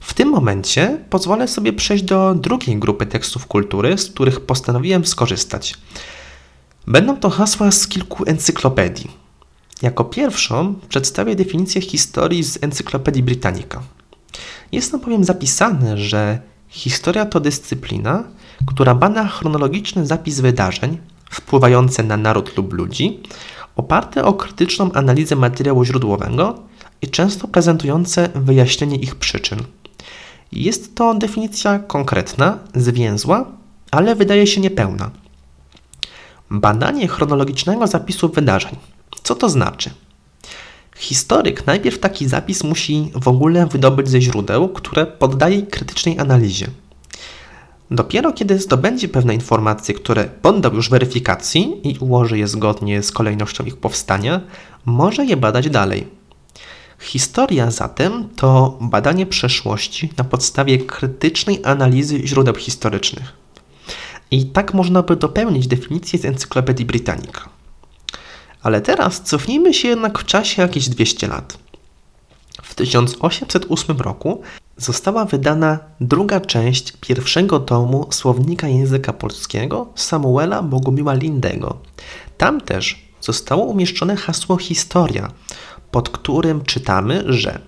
W 0.00 0.14
tym 0.14 0.28
momencie 0.28 0.98
pozwolę 1.10 1.48
sobie 1.48 1.72
przejść 1.72 2.04
do 2.04 2.34
drugiej 2.34 2.76
grupy 2.76 3.06
tekstów 3.06 3.46
kultury, 3.46 3.98
z 3.98 4.10
których 4.10 4.40
postanowiłem 4.40 5.06
skorzystać. 5.06 5.74
Będą 6.88 7.16
to 7.16 7.30
hasła 7.30 7.70
z 7.70 7.88
kilku 7.88 8.24
encyklopedii. 8.26 9.10
Jako 9.82 10.04
pierwszą 10.04 10.74
przedstawię 10.88 11.36
definicję 11.36 11.80
historii 11.80 12.44
z 12.44 12.58
Encyklopedii 12.62 13.22
Britannica. 13.22 13.82
Jest 14.72 14.90
tam 14.90 15.00
bowiem 15.00 15.24
zapisane, 15.24 15.98
że 15.98 16.38
historia 16.68 17.26
to 17.26 17.40
dyscyplina, 17.40 18.24
która 18.66 18.94
bada 18.94 19.28
chronologiczny 19.28 20.06
zapis 20.06 20.40
wydarzeń 20.40 20.98
wpływające 21.30 22.02
na 22.02 22.16
naród 22.16 22.56
lub 22.56 22.72
ludzi, 22.72 23.20
oparte 23.76 24.24
o 24.24 24.32
krytyczną 24.32 24.92
analizę 24.92 25.36
materiału 25.36 25.84
źródłowego 25.84 26.58
i 27.02 27.08
często 27.08 27.48
prezentujące 27.48 28.28
wyjaśnienie 28.34 28.96
ich 28.96 29.14
przyczyn. 29.14 29.58
Jest 30.52 30.94
to 30.94 31.14
definicja 31.14 31.78
konkretna, 31.78 32.58
zwięzła, 32.74 33.44
ale 33.90 34.14
wydaje 34.14 34.46
się 34.46 34.60
niepełna. 34.60 35.10
Badanie 36.50 37.08
chronologicznego 37.08 37.86
zapisu 37.86 38.28
wydarzeń. 38.28 38.76
Co 39.22 39.34
to 39.34 39.48
znaczy? 39.48 39.90
Historyk 40.96 41.66
najpierw 41.66 41.98
taki 41.98 42.28
zapis 42.28 42.64
musi 42.64 43.10
w 43.14 43.28
ogóle 43.28 43.66
wydobyć 43.66 44.08
ze 44.08 44.20
źródeł, 44.20 44.68
które 44.68 45.06
poddaje 45.06 45.62
krytycznej 45.62 46.18
analizie. 46.18 46.66
Dopiero 47.90 48.32
kiedy 48.32 48.58
zdobędzie 48.58 49.08
pewne 49.08 49.34
informacje, 49.34 49.94
które 49.94 50.24
poddał 50.24 50.74
już 50.74 50.90
weryfikacji 50.90 51.80
i 51.84 51.98
ułoży 51.98 52.38
je 52.38 52.48
zgodnie 52.48 53.02
z 53.02 53.12
kolejnością 53.12 53.64
ich 53.64 53.76
powstania, 53.76 54.40
może 54.84 55.24
je 55.24 55.36
badać 55.36 55.70
dalej. 55.70 56.08
Historia 57.00 57.70
zatem 57.70 58.28
to 58.36 58.78
badanie 58.80 59.26
przeszłości 59.26 60.10
na 60.16 60.24
podstawie 60.24 60.78
krytycznej 60.78 61.60
analizy 61.64 62.26
źródeł 62.26 62.54
historycznych. 62.54 63.32
I 64.30 64.46
tak 64.46 64.74
można 64.74 65.02
by 65.02 65.16
dopełnić 65.16 65.66
definicję 65.66 66.18
z 66.18 66.24
Encyklopedii 66.24 66.86
Britannica. 66.86 67.48
Ale 68.62 68.80
teraz 68.80 69.22
cofnijmy 69.22 69.74
się 69.74 69.88
jednak 69.88 70.18
w 70.18 70.24
czasie 70.24 70.62
jakieś 70.62 70.88
200 70.88 71.28
lat. 71.28 71.58
W 72.62 72.74
1808 72.74 73.98
roku 73.98 74.42
została 74.76 75.24
wydana 75.24 75.78
druga 76.00 76.40
część 76.40 76.92
pierwszego 76.92 77.60
tomu 77.60 78.06
słownika 78.10 78.68
języka 78.68 79.12
polskiego 79.12 79.86
Samuela 79.94 80.62
Bogumiła 80.62 81.14
Lindego. 81.14 81.78
Tam 82.38 82.60
też 82.60 83.08
zostało 83.20 83.64
umieszczone 83.64 84.16
hasło 84.16 84.56
historia, 84.56 85.32
pod 85.90 86.08
którym 86.08 86.64
czytamy, 86.64 87.24
że 87.26 87.60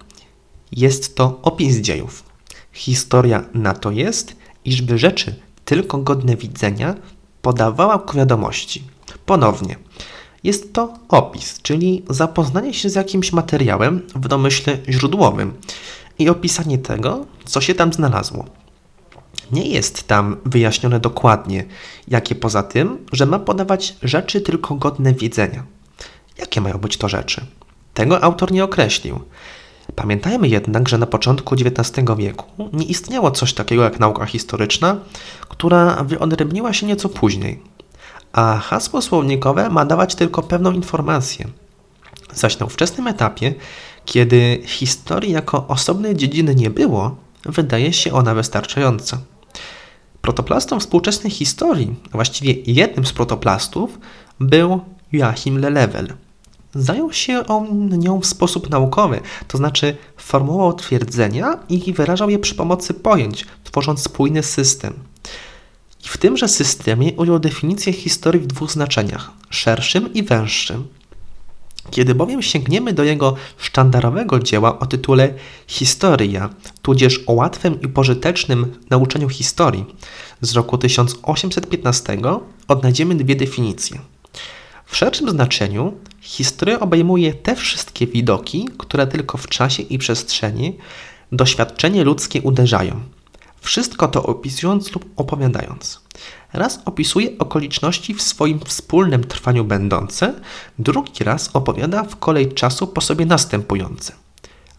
jest 0.72 1.16
to 1.16 1.38
opis 1.42 1.76
dziejów. 1.76 2.24
Historia 2.72 3.44
na 3.54 3.74
to 3.74 3.90
jest, 3.90 4.36
iżby 4.64 4.98
rzeczy 4.98 5.34
tylko 5.70 5.98
godne 5.98 6.36
widzenia 6.36 6.94
podawała 7.42 7.98
ku 7.98 8.16
wiadomości. 8.16 8.82
Ponownie, 9.26 9.76
jest 10.44 10.72
to 10.72 10.94
opis, 11.08 11.62
czyli 11.62 12.02
zapoznanie 12.08 12.74
się 12.74 12.90
z 12.90 12.94
jakimś 12.94 13.32
materiałem 13.32 14.02
w 14.14 14.28
domyśle 14.28 14.78
źródłowym 14.88 15.52
i 16.18 16.28
opisanie 16.28 16.78
tego, 16.78 17.26
co 17.44 17.60
się 17.60 17.74
tam 17.74 17.92
znalazło. 17.92 18.44
Nie 19.52 19.68
jest 19.68 20.06
tam 20.08 20.36
wyjaśnione 20.44 21.00
dokładnie, 21.00 21.64
jakie 22.08 22.34
poza 22.34 22.62
tym, 22.62 23.06
że 23.12 23.26
ma 23.26 23.38
podawać 23.38 23.96
rzeczy 24.02 24.40
tylko 24.40 24.74
godne 24.74 25.12
widzenia. 25.12 25.64
Jakie 26.38 26.60
mają 26.60 26.78
być 26.78 26.96
to 26.96 27.08
rzeczy? 27.08 27.46
Tego 27.94 28.22
autor 28.24 28.52
nie 28.52 28.64
określił. 28.64 29.20
Pamiętajmy 29.96 30.48
jednak, 30.48 30.88
że 30.88 30.98
na 30.98 31.06
początku 31.06 31.54
XIX 31.54 32.06
wieku 32.16 32.46
nie 32.72 32.84
istniało 32.84 33.30
coś 33.30 33.54
takiego 33.54 33.82
jak 33.82 34.00
nauka 34.00 34.26
historyczna, 34.26 34.96
która 35.48 36.04
wyodrębniła 36.04 36.72
się 36.72 36.86
nieco 36.86 37.08
później. 37.08 37.62
A 38.32 38.58
hasło 38.58 39.02
słownikowe 39.02 39.70
ma 39.70 39.84
dawać 39.84 40.14
tylko 40.14 40.42
pewną 40.42 40.72
informację. 40.72 41.48
Zaś 42.34 42.58
na 42.58 42.66
ówczesnym 42.66 43.06
etapie, 43.06 43.54
kiedy 44.04 44.62
historii 44.64 45.32
jako 45.32 45.66
osobnej 45.68 46.16
dziedziny 46.16 46.54
nie 46.54 46.70
było, 46.70 47.16
wydaje 47.44 47.92
się 47.92 48.12
ona 48.12 48.34
wystarczająca. 48.34 49.18
Protoplastą 50.22 50.80
współczesnej 50.80 51.30
historii, 51.30 51.94
a 52.12 52.16
właściwie 52.16 52.52
jednym 52.52 53.06
z 53.06 53.12
protoplastów, 53.12 53.98
był 54.40 54.80
Joachim 55.12 55.58
Lelewel– 55.58 56.12
Zajął 56.74 57.12
się 57.12 57.46
on 57.46 57.88
nią 57.88 58.20
w 58.20 58.26
sposób 58.26 58.70
naukowy, 58.70 59.20
to 59.48 59.58
znaczy 59.58 59.96
formułował 60.16 60.72
twierdzenia 60.72 61.58
i 61.68 61.92
wyrażał 61.92 62.30
je 62.30 62.38
przy 62.38 62.54
pomocy 62.54 62.94
pojęć, 62.94 63.46
tworząc 63.64 64.02
spójny 64.02 64.42
system. 64.42 64.94
I 66.04 66.08
w 66.08 66.18
tymże 66.18 66.48
systemie 66.48 67.12
ujął 67.12 67.38
definicję 67.38 67.92
historii 67.92 68.42
w 68.42 68.46
dwóch 68.46 68.70
znaczeniach 68.70 69.30
szerszym 69.50 70.14
i 70.14 70.22
węższym. 70.22 70.84
Kiedy 71.90 72.14
bowiem 72.14 72.42
sięgniemy 72.42 72.92
do 72.92 73.04
jego 73.04 73.34
sztandarowego 73.58 74.38
dzieła 74.38 74.78
o 74.78 74.86
tytule 74.86 75.34
Historia, 75.66 76.50
tudzież 76.82 77.20
o 77.26 77.32
łatwym 77.32 77.80
i 77.80 77.88
pożytecznym 77.88 78.76
nauczeniu 78.90 79.28
historii 79.28 79.84
z 80.40 80.52
roku 80.52 80.78
1815, 80.78 82.18
odnajdziemy 82.68 83.14
dwie 83.14 83.36
definicje. 83.36 84.00
W 84.90 84.96
szerszym 84.96 85.30
znaczeniu 85.30 85.92
historia 86.20 86.80
obejmuje 86.80 87.34
te 87.34 87.56
wszystkie 87.56 88.06
widoki, 88.06 88.68
które 88.78 89.06
tylko 89.06 89.38
w 89.38 89.48
czasie 89.48 89.82
i 89.82 89.98
przestrzeni 89.98 90.76
doświadczenie 91.32 92.04
ludzkie 92.04 92.42
uderzają. 92.42 93.00
Wszystko 93.60 94.08
to 94.08 94.22
opisując 94.22 94.92
lub 94.92 95.04
opowiadając. 95.16 96.00
Raz 96.52 96.80
opisuje 96.84 97.38
okoliczności 97.38 98.14
w 98.14 98.22
swoim 98.22 98.60
wspólnym 98.60 99.24
trwaniu 99.24 99.64
będące, 99.64 100.34
drugi 100.78 101.24
raz 101.24 101.50
opowiada 101.52 102.02
w 102.02 102.16
kolej 102.16 102.52
czasu 102.52 102.86
po 102.86 103.00
sobie 103.00 103.26
następujące. 103.26 104.12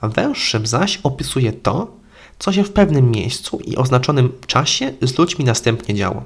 Węższym 0.01 0.67
zaś 0.67 0.99
opisuje 1.03 1.53
to, 1.53 1.97
co 2.39 2.53
się 2.53 2.63
w 2.63 2.71
pewnym 2.71 3.11
miejscu 3.11 3.59
i 3.65 3.75
oznaczonym 3.75 4.31
czasie 4.47 4.93
z 5.01 5.17
ludźmi 5.17 5.45
następnie 5.45 5.95
działo. 5.95 6.23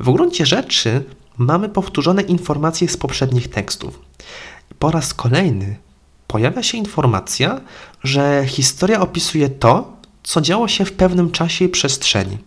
W 0.00 0.12
gruncie 0.12 0.46
rzeczy 0.46 1.04
mamy 1.40 1.68
powtórzone 1.68 2.22
informacje 2.22 2.88
z 2.88 2.96
poprzednich 2.96 3.48
tekstów. 3.48 4.00
Po 4.78 4.90
raz 4.90 5.14
kolejny 5.14 5.76
pojawia 6.26 6.62
się 6.62 6.78
informacja, 6.78 7.60
że 8.04 8.44
historia 8.46 9.00
opisuje 9.00 9.48
to, 9.48 9.96
co 10.22 10.40
działo 10.40 10.68
się 10.68 10.84
w 10.84 10.92
pewnym 10.92 11.30
czasie 11.30 11.64
i 11.64 11.68
przestrzeni. 11.68 12.38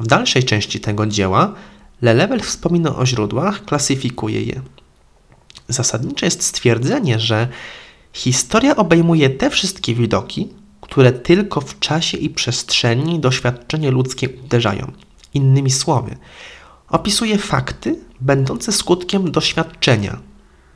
W 0.00 0.06
dalszej 0.06 0.44
części 0.44 0.80
tego 0.80 1.06
dzieła 1.06 1.54
Lelewel 2.02 2.40
wspomina 2.40 2.96
o 2.96 3.06
źródłach, 3.06 3.64
klasyfikuje 3.64 4.42
je. 4.42 4.62
Zasadnicze 5.68 6.26
jest 6.26 6.42
stwierdzenie, 6.42 7.20
że 7.20 7.48
historia 8.12 8.76
obejmuje 8.76 9.30
te 9.30 9.50
wszystkie 9.50 9.94
widoki, 9.94 10.48
które 10.80 11.12
tylko 11.12 11.60
w 11.60 11.78
czasie 11.78 12.18
i 12.18 12.30
przestrzeni 12.30 13.20
doświadczenie 13.20 13.90
ludzkie 13.90 14.28
uderzają. 14.44 14.92
Innymi 15.34 15.70
słowy, 15.70 16.16
opisuje 16.92 17.38
fakty 17.38 17.98
będące 18.20 18.72
skutkiem 18.72 19.30
doświadczenia. 19.30 20.20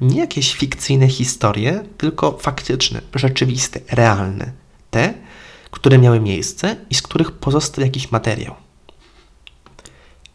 Nie 0.00 0.20
jakieś 0.20 0.54
fikcyjne 0.54 1.08
historie, 1.08 1.84
tylko 1.98 2.38
faktyczne, 2.38 3.00
rzeczywiste, 3.14 3.80
realne. 3.90 4.52
Te, 4.90 5.14
które 5.70 5.98
miały 5.98 6.20
miejsce 6.20 6.76
i 6.90 6.94
z 6.94 7.02
których 7.02 7.32
pozostał 7.32 7.84
jakiś 7.84 8.12
materiał. 8.12 8.54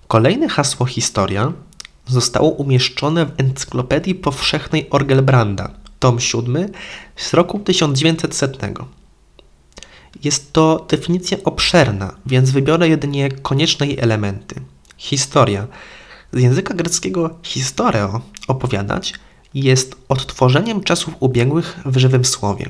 Kolejne 0.08 0.50
hasło 0.50 0.86
historia 0.86 1.54
zostało 2.08 2.50
umieszczone 2.50 3.26
w 3.26 3.32
Encyklopedii 3.38 4.16
Powszechnej 4.16 4.90
Orgelbranda, 4.90 5.72
tom 6.00 6.20
7 6.20 6.70
z 7.16 7.34
roku 7.34 7.60
1900. 7.60 8.58
Jest 10.24 10.54
to 10.54 10.86
definicja 10.90 11.38
obszerna, 11.44 12.14
więc 12.26 12.52
wybiorę 12.52 12.90
jedynie 12.90 13.32
konieczne 13.32 13.88
jej 13.88 14.00
elementy. 14.00 14.56
Historia. 15.02 15.68
Z 16.34 16.42
języka 16.42 16.74
greckiego 16.74 17.30
historio, 17.44 18.22
opowiadać, 18.48 19.14
jest 19.54 19.96
odtworzeniem 20.10 20.84
czasów 20.84 21.14
ubiegłych 21.20 21.80
w 21.86 21.98
żywym 21.98 22.26
słowie. 22.26 22.70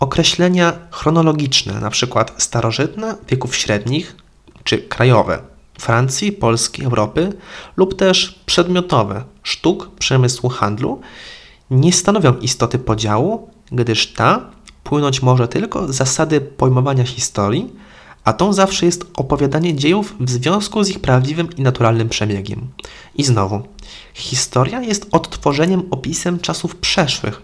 Określenia 0.00 0.72
chronologiczne, 0.90 1.72
np. 1.72 2.24
starożytne, 2.36 3.16
wieków 3.28 3.56
średnich 3.56 4.16
czy 4.64 4.78
krajowe, 4.78 5.38
Francji, 5.78 6.32
Polski, 6.32 6.84
Europy 6.84 7.32
lub 7.76 7.96
też 7.96 8.42
przedmiotowe, 8.46 9.24
sztuk, 9.42 9.90
przemysłu, 9.98 10.48
handlu, 10.48 11.00
nie 11.70 11.92
stanowią 11.92 12.36
istoty 12.36 12.78
podziału, 12.78 13.50
gdyż 13.72 14.12
ta 14.12 14.50
płynąć 14.84 15.22
może 15.22 15.48
tylko 15.48 15.92
z 15.92 15.96
zasady 15.96 16.40
pojmowania 16.40 17.04
historii, 17.04 17.72
a 18.30 18.32
tą 18.32 18.52
zawsze 18.52 18.86
jest 18.86 19.04
opowiadanie 19.16 19.74
dziejów 19.74 20.14
w 20.20 20.30
związku 20.30 20.84
z 20.84 20.88
ich 20.88 21.00
prawdziwym 21.00 21.48
i 21.56 21.62
naturalnym 21.62 22.08
przebiegiem. 22.08 22.68
I 23.14 23.24
znowu, 23.24 23.62
historia 24.14 24.80
jest 24.82 25.06
odtworzeniem, 25.12 25.82
opisem 25.90 26.38
czasów 26.38 26.76
przeszłych, 26.76 27.42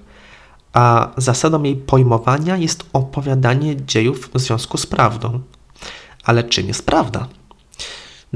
a 0.73 1.11
zasadą 1.16 1.62
jej 1.62 1.76
pojmowania 1.76 2.57
jest 2.57 2.85
opowiadanie 2.93 3.76
dziejów 3.87 4.31
w 4.35 4.40
związku 4.40 4.78
z 4.78 4.87
prawdą. 4.87 5.40
Ale 6.25 6.45
czym 6.45 6.69
jest 6.69 6.87
prawda? 6.87 7.28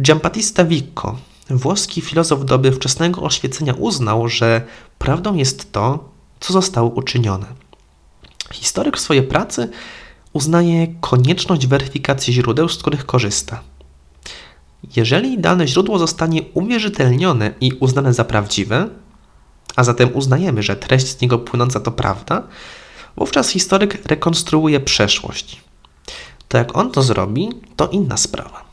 Giambattista 0.00 0.64
Vico, 0.64 1.16
włoski 1.50 2.00
filozof 2.00 2.44
doby 2.44 2.72
wczesnego 2.72 3.22
oświecenia, 3.22 3.74
uznał, 3.74 4.28
że 4.28 4.62
prawdą 4.98 5.34
jest 5.34 5.72
to, 5.72 6.08
co 6.40 6.52
zostało 6.52 6.90
uczynione. 6.90 7.46
Historyk 8.52 8.96
w 8.96 9.00
swojej 9.00 9.22
pracy 9.22 9.68
uznaje 10.32 10.86
konieczność 11.00 11.66
weryfikacji 11.66 12.32
źródeł, 12.32 12.68
z 12.68 12.78
których 12.78 13.06
korzysta. 13.06 13.62
Jeżeli 14.96 15.38
dane 15.38 15.68
źródło 15.68 15.98
zostanie 15.98 16.42
uwierzytelnione 16.54 17.52
i 17.60 17.72
uznane 17.72 18.14
za 18.14 18.24
prawdziwe, 18.24 18.88
a 19.76 19.84
zatem 19.84 20.10
uznajemy, 20.14 20.62
że 20.62 20.76
treść 20.76 21.06
z 21.06 21.20
niego 21.20 21.38
płynąca 21.38 21.80
to 21.80 21.90
prawda, 21.90 22.42
wówczas 23.16 23.48
historyk 23.48 24.06
rekonstruuje 24.06 24.80
przeszłość. 24.80 25.62
To 26.48 26.58
jak 26.58 26.76
on 26.76 26.90
to 26.90 27.02
zrobi, 27.02 27.48
to 27.76 27.88
inna 27.88 28.16
sprawa. 28.16 28.64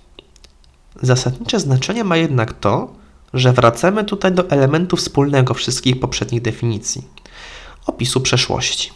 Zasadnicze 1.01 1.59
znaczenie 1.59 2.03
ma 2.03 2.17
jednak 2.17 2.53
to, 2.53 2.93
że 3.33 3.53
wracamy 3.53 4.03
tutaj 4.03 4.31
do 4.31 4.49
elementu 4.49 4.97
wspólnego 4.97 5.53
wszystkich 5.53 5.99
poprzednich 5.99 6.41
definicji 6.41 7.03
opisu 7.85 8.21
przeszłości. 8.21 8.91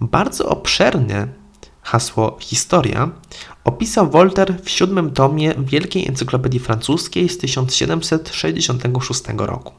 Bardzo 0.00 0.48
obszernie 0.48 1.28
hasło 1.82 2.36
historia 2.40 3.10
opisał 3.64 4.10
Voltaire 4.10 4.62
w 4.62 4.70
siódmym 4.70 5.10
tomie 5.10 5.54
Wielkiej 5.58 6.08
Encyklopedii 6.08 6.60
Francuskiej 6.60 7.28
z 7.28 7.38
1766 7.38 9.22
roku. 9.36 9.72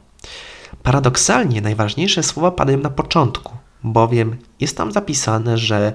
Paradoksalnie 0.82 1.60
najważniejsze 1.60 2.22
słowa 2.22 2.50
padają 2.50 2.78
na 2.78 2.90
początku, 2.90 3.52
bowiem 3.84 4.36
jest 4.60 4.76
tam 4.76 4.92
zapisane, 4.92 5.58
że 5.58 5.94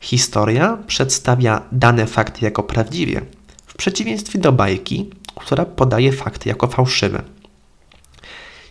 historia 0.00 0.78
przedstawia 0.86 1.62
dane 1.72 2.06
fakty 2.06 2.44
jako 2.44 2.62
prawdziwie, 2.62 3.20
w 3.66 3.74
przeciwieństwie 3.74 4.38
do 4.38 4.52
bajki, 4.52 5.10
która 5.34 5.64
podaje 5.64 6.12
fakty 6.12 6.48
jako 6.48 6.66
fałszywe. 6.66 7.22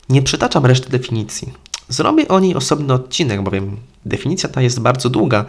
Nie 0.10 0.22
przytaczam 0.22 0.66
reszty 0.66 0.90
definicji. 0.90 1.54
Zrobię 1.90 2.28
o 2.28 2.40
niej 2.40 2.56
osobny 2.56 2.94
odcinek, 2.94 3.42
bowiem 3.42 3.78
definicja 4.06 4.50
ta 4.50 4.62
jest 4.62 4.80
bardzo 4.80 5.10
długa 5.10 5.46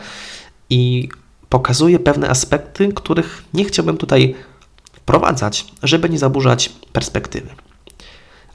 i 0.70 1.08
pokazuje 1.48 1.98
pewne 1.98 2.30
aspekty, 2.30 2.92
których 2.92 3.44
nie 3.54 3.64
chciałbym 3.64 3.96
tutaj 3.96 4.34
wprowadzać, 4.92 5.66
żeby 5.82 6.08
nie 6.08 6.18
zaburzać 6.18 6.72
perspektywy. 6.92 7.48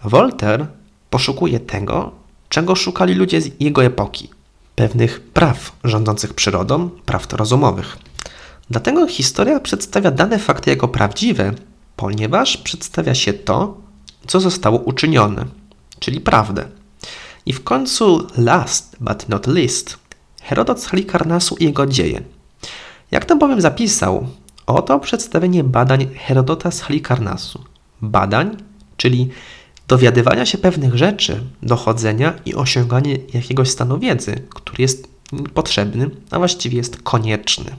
Voltaire 0.03 0.67
poszukuje 1.09 1.59
tego, 1.59 2.11
czego 2.49 2.75
szukali 2.75 3.13
ludzie 3.13 3.41
z 3.41 3.51
jego 3.59 3.83
epoki 3.83 4.29
pewnych 4.75 5.21
praw 5.21 5.71
rządzących 5.83 6.33
przyrodą, 6.33 6.89
praw 6.89 7.33
rozumowych. 7.33 7.97
Dlatego 8.69 9.07
historia 9.07 9.59
przedstawia 9.59 10.11
dane 10.11 10.39
fakty 10.39 10.69
jako 10.69 10.87
prawdziwe, 10.87 11.53
ponieważ 11.95 12.57
przedstawia 12.57 13.15
się 13.15 13.33
to, 13.33 13.77
co 14.27 14.39
zostało 14.39 14.79
uczynione, 14.79 15.45
czyli 15.99 16.21
prawdę. 16.21 16.65
I 17.45 17.53
w 17.53 17.63
końcu, 17.63 18.27
last 18.37 18.95
but 18.99 19.29
not 19.29 19.47
least, 19.47 19.97
Herodot 20.43 20.81
z 20.81 20.85
Halikarnasu 20.85 21.55
i 21.59 21.63
jego 21.63 21.85
dzieje. 21.85 22.21
Jak 23.11 23.25
tam 23.25 23.39
bowiem 23.39 23.61
zapisał, 23.61 24.27
oto 24.65 24.99
przedstawienie 24.99 25.63
badań 25.63 26.07
Herodota 26.15 26.71
z 26.71 26.81
Halikarnasu. 26.81 27.63
Badań, 28.01 28.57
czyli 28.97 29.29
dowiadywania 29.87 30.45
się 30.45 30.57
pewnych 30.57 30.97
rzeczy, 30.97 31.43
dochodzenia 31.63 32.33
i 32.45 32.55
osiągania 32.55 33.15
jakiegoś 33.33 33.69
stanu 33.69 33.99
wiedzy, 33.99 34.41
który 34.49 34.81
jest 34.81 35.07
potrzebny, 35.53 36.09
a 36.31 36.37
właściwie 36.37 36.77
jest 36.77 37.01
konieczny. 37.01 37.75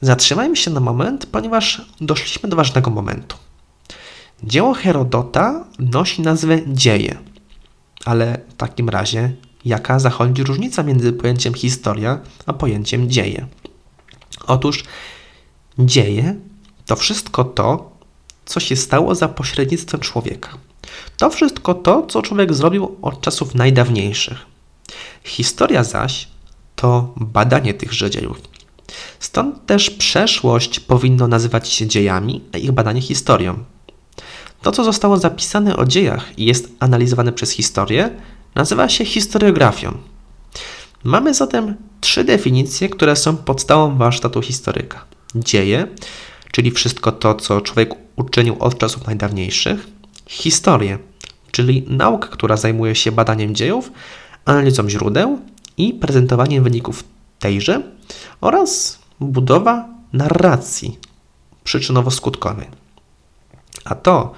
Zatrzymajmy 0.00 0.56
się 0.56 0.70
na 0.70 0.80
moment, 0.80 1.26
ponieważ 1.26 1.82
doszliśmy 2.00 2.48
do 2.48 2.56
ważnego 2.56 2.90
momentu. 2.90 3.36
Dzieło 4.42 4.74
Herodota 4.74 5.64
nosi 5.78 6.22
nazwę 6.22 6.58
Dzieje, 6.66 7.18
ale 8.04 8.40
w 8.48 8.54
takim 8.54 8.88
razie 8.88 9.32
jaka 9.66 9.98
zachodzi 9.98 10.44
różnica 10.44 10.82
między 10.82 11.12
pojęciem 11.12 11.54
historia 11.54 12.20
a 12.46 12.52
pojęciem 12.52 13.10
dzieje? 13.10 13.46
Otóż 14.46 14.84
dzieje 15.78 16.34
to 16.86 16.96
wszystko 16.96 17.44
to, 17.44 17.90
co 18.44 18.60
się 18.60 18.76
stało 18.76 19.14
za 19.14 19.28
pośrednictwem 19.28 20.00
człowieka. 20.00 20.48
To 21.16 21.30
wszystko 21.30 21.74
to, 21.74 22.06
co 22.06 22.22
człowiek 22.22 22.54
zrobił 22.54 22.96
od 23.02 23.20
czasów 23.20 23.54
najdawniejszych. 23.54 24.46
Historia 25.24 25.84
zaś 25.84 26.28
to 26.76 27.14
badanie 27.16 27.74
tychże 27.74 28.10
dziejów. 28.10 28.40
Stąd 29.20 29.66
też 29.66 29.90
przeszłość 29.90 30.80
powinno 30.80 31.28
nazywać 31.28 31.68
się 31.68 31.86
dziejami, 31.86 32.42
a 32.54 32.58
ich 32.58 32.72
badanie 32.72 33.02
historią. 33.02 33.64
To, 34.62 34.72
co 34.72 34.84
zostało 34.84 35.16
zapisane 35.16 35.76
o 35.76 35.84
dziejach 35.84 36.38
i 36.38 36.44
jest 36.44 36.68
analizowane 36.80 37.32
przez 37.32 37.50
historię, 37.50 38.10
nazywa 38.56 38.88
się 38.88 39.04
historiografią. 39.04 39.98
Mamy 41.04 41.34
zatem 41.34 41.74
trzy 42.00 42.24
definicje, 42.24 42.88
które 42.88 43.16
są 43.16 43.36
podstawą 43.36 43.96
warsztatu 43.96 44.42
historyka. 44.42 45.04
Dzieje, 45.34 45.86
czyli 46.52 46.70
wszystko 46.70 47.12
to, 47.12 47.34
co 47.34 47.60
człowiek 47.60 47.94
uczynił 48.16 48.56
od 48.60 48.78
czasów 48.78 49.06
najdawniejszych. 49.06 49.86
Historię, 50.26 50.98
czyli 51.50 51.84
nauka, 51.88 52.28
która 52.28 52.56
zajmuje 52.56 52.94
się 52.94 53.12
badaniem 53.12 53.54
dziejów, 53.54 53.92
analizą 54.44 54.90
źródeł 54.90 55.40
i 55.78 55.94
prezentowaniem 55.94 56.64
wyników 56.64 57.04
tejże 57.38 57.82
oraz 58.40 58.98
budowa 59.20 59.88
narracji 60.12 60.98
przyczynowo-skutkowej. 61.64 62.66
A 63.84 63.94
to, 63.94 64.32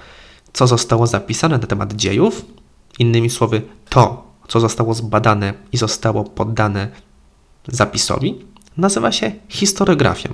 co 0.53 0.67
zostało 0.67 1.07
zapisane 1.07 1.57
na 1.57 1.67
temat 1.67 1.93
dziejów, 1.93 2.45
innymi 2.99 3.29
słowy, 3.29 3.61
to, 3.89 4.27
co 4.47 4.59
zostało 4.59 4.93
zbadane 4.93 5.53
i 5.71 5.77
zostało 5.77 6.23
poddane 6.23 6.87
zapisowi, 7.67 8.45
nazywa 8.77 9.11
się 9.11 9.31
historiografią. 9.49 10.29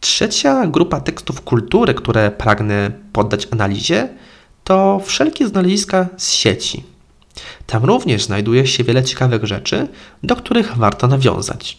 Trzecia 0.00 0.66
grupa 0.66 1.00
tekstów 1.00 1.40
kultury, 1.40 1.94
które 1.94 2.30
pragnę 2.30 2.90
poddać 3.12 3.48
analizie, 3.50 4.08
to 4.64 5.00
wszelkie 5.04 5.48
znaleziska 5.48 6.08
z 6.16 6.32
sieci. 6.32 6.84
Tam 7.66 7.84
również 7.84 8.24
znajduje 8.24 8.66
się 8.66 8.84
wiele 8.84 9.04
ciekawych 9.04 9.44
rzeczy, 9.44 9.88
do 10.22 10.36
których 10.36 10.76
warto 10.76 11.06
nawiązać. 11.06 11.78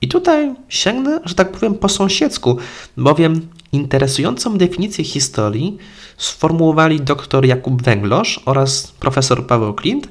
I 0.00 0.08
tutaj 0.08 0.54
sięgnę, 0.68 1.20
że 1.24 1.34
tak 1.34 1.52
powiem, 1.52 1.74
po 1.74 1.88
sąsiedzku, 1.88 2.56
bowiem 2.96 3.48
interesującą 3.72 4.58
definicję 4.58 5.04
historii 5.04 5.78
sformułowali 6.16 7.00
dr 7.00 7.44
Jakub 7.44 7.82
Węglosz 7.82 8.40
oraz 8.44 8.86
profesor 8.86 9.46
Paweł 9.46 9.74
Klint 9.74 10.08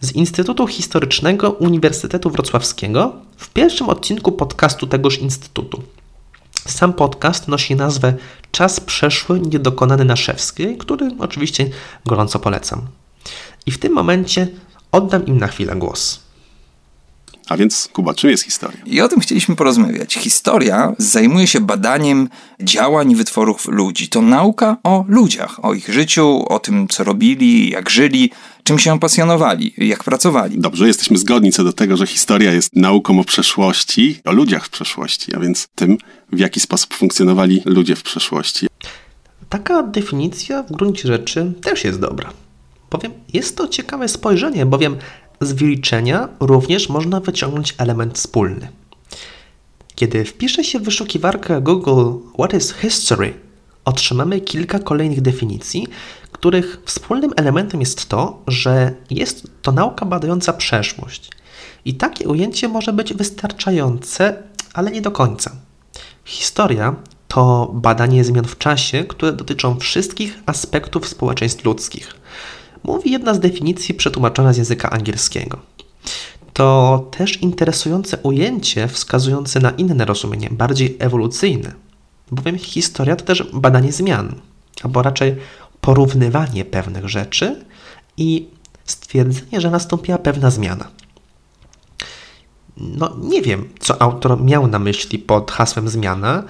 z 0.00 0.12
Instytutu 0.12 0.66
Historycznego 0.66 1.50
Uniwersytetu 1.50 2.30
Wrocławskiego 2.30 3.12
w 3.36 3.50
pierwszym 3.50 3.88
odcinku 3.88 4.32
podcastu 4.32 4.86
tegoż 4.86 5.18
instytutu. 5.18 5.82
Sam 6.66 6.92
podcast 6.92 7.48
nosi 7.48 7.76
nazwę 7.76 8.14
Czas 8.50 8.80
przeszły 8.80 9.40
niedokonany 9.40 10.04
Naszewskiej, 10.04 10.76
który 10.76 11.10
oczywiście 11.18 11.66
gorąco 12.06 12.38
polecam. 12.38 12.80
I 13.66 13.70
w 13.70 13.78
tym 13.78 13.92
momencie 13.92 14.48
oddam 14.92 15.26
im 15.26 15.38
na 15.38 15.46
chwilę 15.46 15.76
głos. 15.76 16.29
A 17.48 17.56
więc, 17.56 17.88
Kuba, 17.92 18.14
czym 18.14 18.30
jest 18.30 18.44
historia? 18.44 18.80
I 18.86 19.00
o 19.00 19.08
tym 19.08 19.20
chcieliśmy 19.20 19.56
porozmawiać. 19.56 20.14
Historia 20.14 20.92
zajmuje 20.98 21.46
się 21.46 21.60
badaniem 21.60 22.28
działań 22.60 23.10
i 23.10 23.16
wytworów 23.16 23.68
ludzi. 23.68 24.08
To 24.08 24.22
nauka 24.22 24.76
o 24.84 25.04
ludziach, 25.08 25.64
o 25.64 25.74
ich 25.74 25.88
życiu, 25.88 26.44
o 26.48 26.58
tym, 26.58 26.88
co 26.88 27.04
robili, 27.04 27.70
jak 27.70 27.90
żyli, 27.90 28.30
czym 28.64 28.78
się 28.78 29.00
pasjonowali, 29.00 29.74
jak 29.78 30.04
pracowali. 30.04 30.58
Dobrze, 30.58 30.86
jesteśmy 30.86 31.18
zgodni 31.18 31.52
co 31.52 31.64
do 31.64 31.72
tego, 31.72 31.96
że 31.96 32.06
historia 32.06 32.52
jest 32.52 32.76
nauką 32.76 33.20
o 33.20 33.24
przeszłości, 33.24 34.20
o 34.24 34.32
ludziach 34.32 34.66
w 34.66 34.70
przeszłości, 34.70 35.34
a 35.34 35.40
więc 35.40 35.68
tym, 35.74 35.98
w 36.32 36.38
jaki 36.38 36.60
sposób 36.60 36.94
funkcjonowali 36.94 37.62
ludzie 37.64 37.96
w 37.96 38.02
przeszłości. 38.02 38.66
Taka 39.48 39.82
definicja 39.82 40.62
w 40.62 40.72
gruncie 40.72 41.08
rzeczy 41.08 41.52
też 41.62 41.84
jest 41.84 42.00
dobra. 42.00 42.32
Powiem, 42.90 43.12
jest 43.32 43.56
to 43.56 43.68
ciekawe 43.68 44.08
spojrzenie, 44.08 44.66
bowiem 44.66 44.96
z 45.40 45.52
wyliczenia 45.52 46.28
również 46.40 46.88
można 46.88 47.20
wyciągnąć 47.20 47.74
element 47.78 48.18
wspólny. 48.18 48.68
Kiedy 49.94 50.24
wpisze 50.24 50.64
się 50.64 50.78
w 50.78 50.82
wyszukiwarkę 50.82 51.60
Google 51.60 52.18
What 52.34 52.54
is 52.54 52.74
History, 52.74 53.34
otrzymamy 53.84 54.40
kilka 54.40 54.78
kolejnych 54.78 55.20
definicji, 55.20 55.86
których 56.32 56.80
wspólnym 56.84 57.32
elementem 57.36 57.80
jest 57.80 58.08
to, 58.08 58.42
że 58.46 58.94
jest 59.10 59.46
to 59.62 59.72
nauka 59.72 60.06
badająca 60.06 60.52
przeszłość. 60.52 61.30
I 61.84 61.94
takie 61.94 62.28
ujęcie 62.28 62.68
może 62.68 62.92
być 62.92 63.14
wystarczające, 63.14 64.42
ale 64.74 64.90
nie 64.90 65.00
do 65.00 65.10
końca. 65.10 65.56
Historia 66.24 66.96
to 67.28 67.70
badanie 67.74 68.24
zmian 68.24 68.44
w 68.44 68.58
czasie, 68.58 69.04
które 69.04 69.32
dotyczą 69.32 69.78
wszystkich 69.78 70.42
aspektów 70.46 71.08
społeczeństw 71.08 71.64
ludzkich 71.64 72.19
mówi 72.84 73.10
jedna 73.10 73.34
z 73.34 73.40
definicji 73.40 73.94
przetłumaczona 73.94 74.52
z 74.52 74.56
języka 74.56 74.90
angielskiego. 74.90 75.58
To 76.52 77.08
też 77.10 77.42
interesujące 77.42 78.18
ujęcie 78.22 78.88
wskazujące 78.88 79.60
na 79.60 79.70
inne 79.70 80.04
rozumienie, 80.04 80.48
bardziej 80.50 80.96
ewolucyjne, 80.98 81.72
bowiem 82.30 82.58
historia 82.58 83.16
to 83.16 83.24
też 83.24 83.42
badanie 83.52 83.92
zmian, 83.92 84.34
albo 84.82 85.02
raczej 85.02 85.36
porównywanie 85.80 86.64
pewnych 86.64 87.08
rzeczy 87.08 87.64
i 88.16 88.48
stwierdzenie, 88.84 89.60
że 89.60 89.70
nastąpiła 89.70 90.18
pewna 90.18 90.50
zmiana. 90.50 90.88
No, 92.76 93.16
nie 93.22 93.42
wiem, 93.42 93.68
co 93.80 94.02
autor 94.02 94.44
miał 94.44 94.66
na 94.66 94.78
myśli 94.78 95.18
pod 95.18 95.50
hasłem 95.50 95.88
zmiana, 95.88 96.42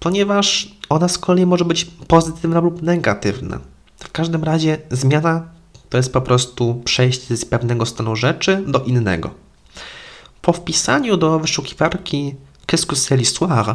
ponieważ 0.00 0.76
ona 0.88 1.08
z 1.08 1.18
kolei 1.18 1.46
może 1.46 1.64
być 1.64 1.84
pozytywna 1.84 2.60
lub 2.60 2.82
negatywna. 2.82 3.58
W 3.96 4.12
każdym 4.12 4.44
razie 4.44 4.78
zmiana 4.90 5.53
to 5.94 5.98
jest 5.98 6.12
po 6.12 6.20
prostu 6.20 6.82
przejście 6.84 7.36
z 7.36 7.44
pewnego 7.44 7.86
stanu 7.86 8.16
rzeczy 8.16 8.62
do 8.66 8.80
innego. 8.80 9.30
Po 10.42 10.52
wpisaniu 10.52 11.16
do 11.16 11.38
wyszukiwarki 11.38 12.34
Qu'est-ce 12.66 12.86
que 12.86 13.16
l'histoire 13.16 13.74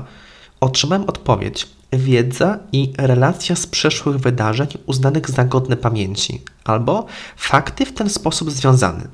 otrzymałem 0.59 1.03
odpowiedź 1.09 1.67
wiedza 1.93 2.59
i 2.71 2.93
relacja 2.97 3.55
z 3.55 3.67
przeszłych 3.67 4.17
wydarzeń 4.17 4.67
uznanych 4.85 5.29
za 5.29 5.43
godne 5.43 5.77
pamięci, 5.77 6.41
albo 6.63 7.05
fakty 7.37 7.85
w 7.85 7.93
ten 7.93 8.09
sposób 8.09 8.51
związane. 8.51 9.07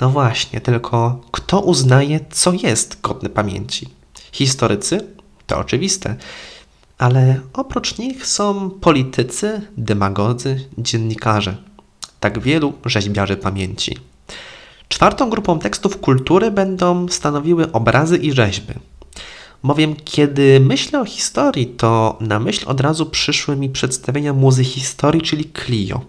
No 0.00 0.10
właśnie, 0.10 0.60
tylko 0.60 1.20
kto 1.30 1.60
uznaje, 1.60 2.20
co 2.30 2.52
jest 2.52 3.00
godne 3.00 3.28
pamięci? 3.28 3.88
Historycy? 4.32 5.06
To 5.46 5.58
oczywiste. 5.58 6.16
Ale 6.98 7.40
oprócz 7.52 7.98
nich 7.98 8.26
są 8.26 8.70
politycy, 8.70 9.60
demagodzy, 9.76 10.68
dziennikarze 10.78 11.67
tak 12.20 12.38
wielu 12.38 12.72
rzeźbiarzy 12.84 13.36
pamięci. 13.36 13.96
Czwartą 14.88 15.30
grupą 15.30 15.58
tekstów 15.58 16.00
kultury 16.00 16.50
będą 16.50 17.08
stanowiły 17.08 17.72
obrazy 17.72 18.16
i 18.16 18.32
rzeźby. 18.32 18.74
Bowiem, 19.64 19.96
kiedy 20.04 20.60
myślę 20.60 21.00
o 21.00 21.04
historii, 21.04 21.66
to 21.66 22.18
na 22.20 22.40
myśl 22.40 22.64
od 22.68 22.80
razu 22.80 23.06
przyszły 23.06 23.56
mi 23.56 23.70
przedstawienia 23.70 24.32
muzy 24.32 24.64
historii, 24.64 25.22
czyli 25.22 25.50
Clio. 25.64 26.00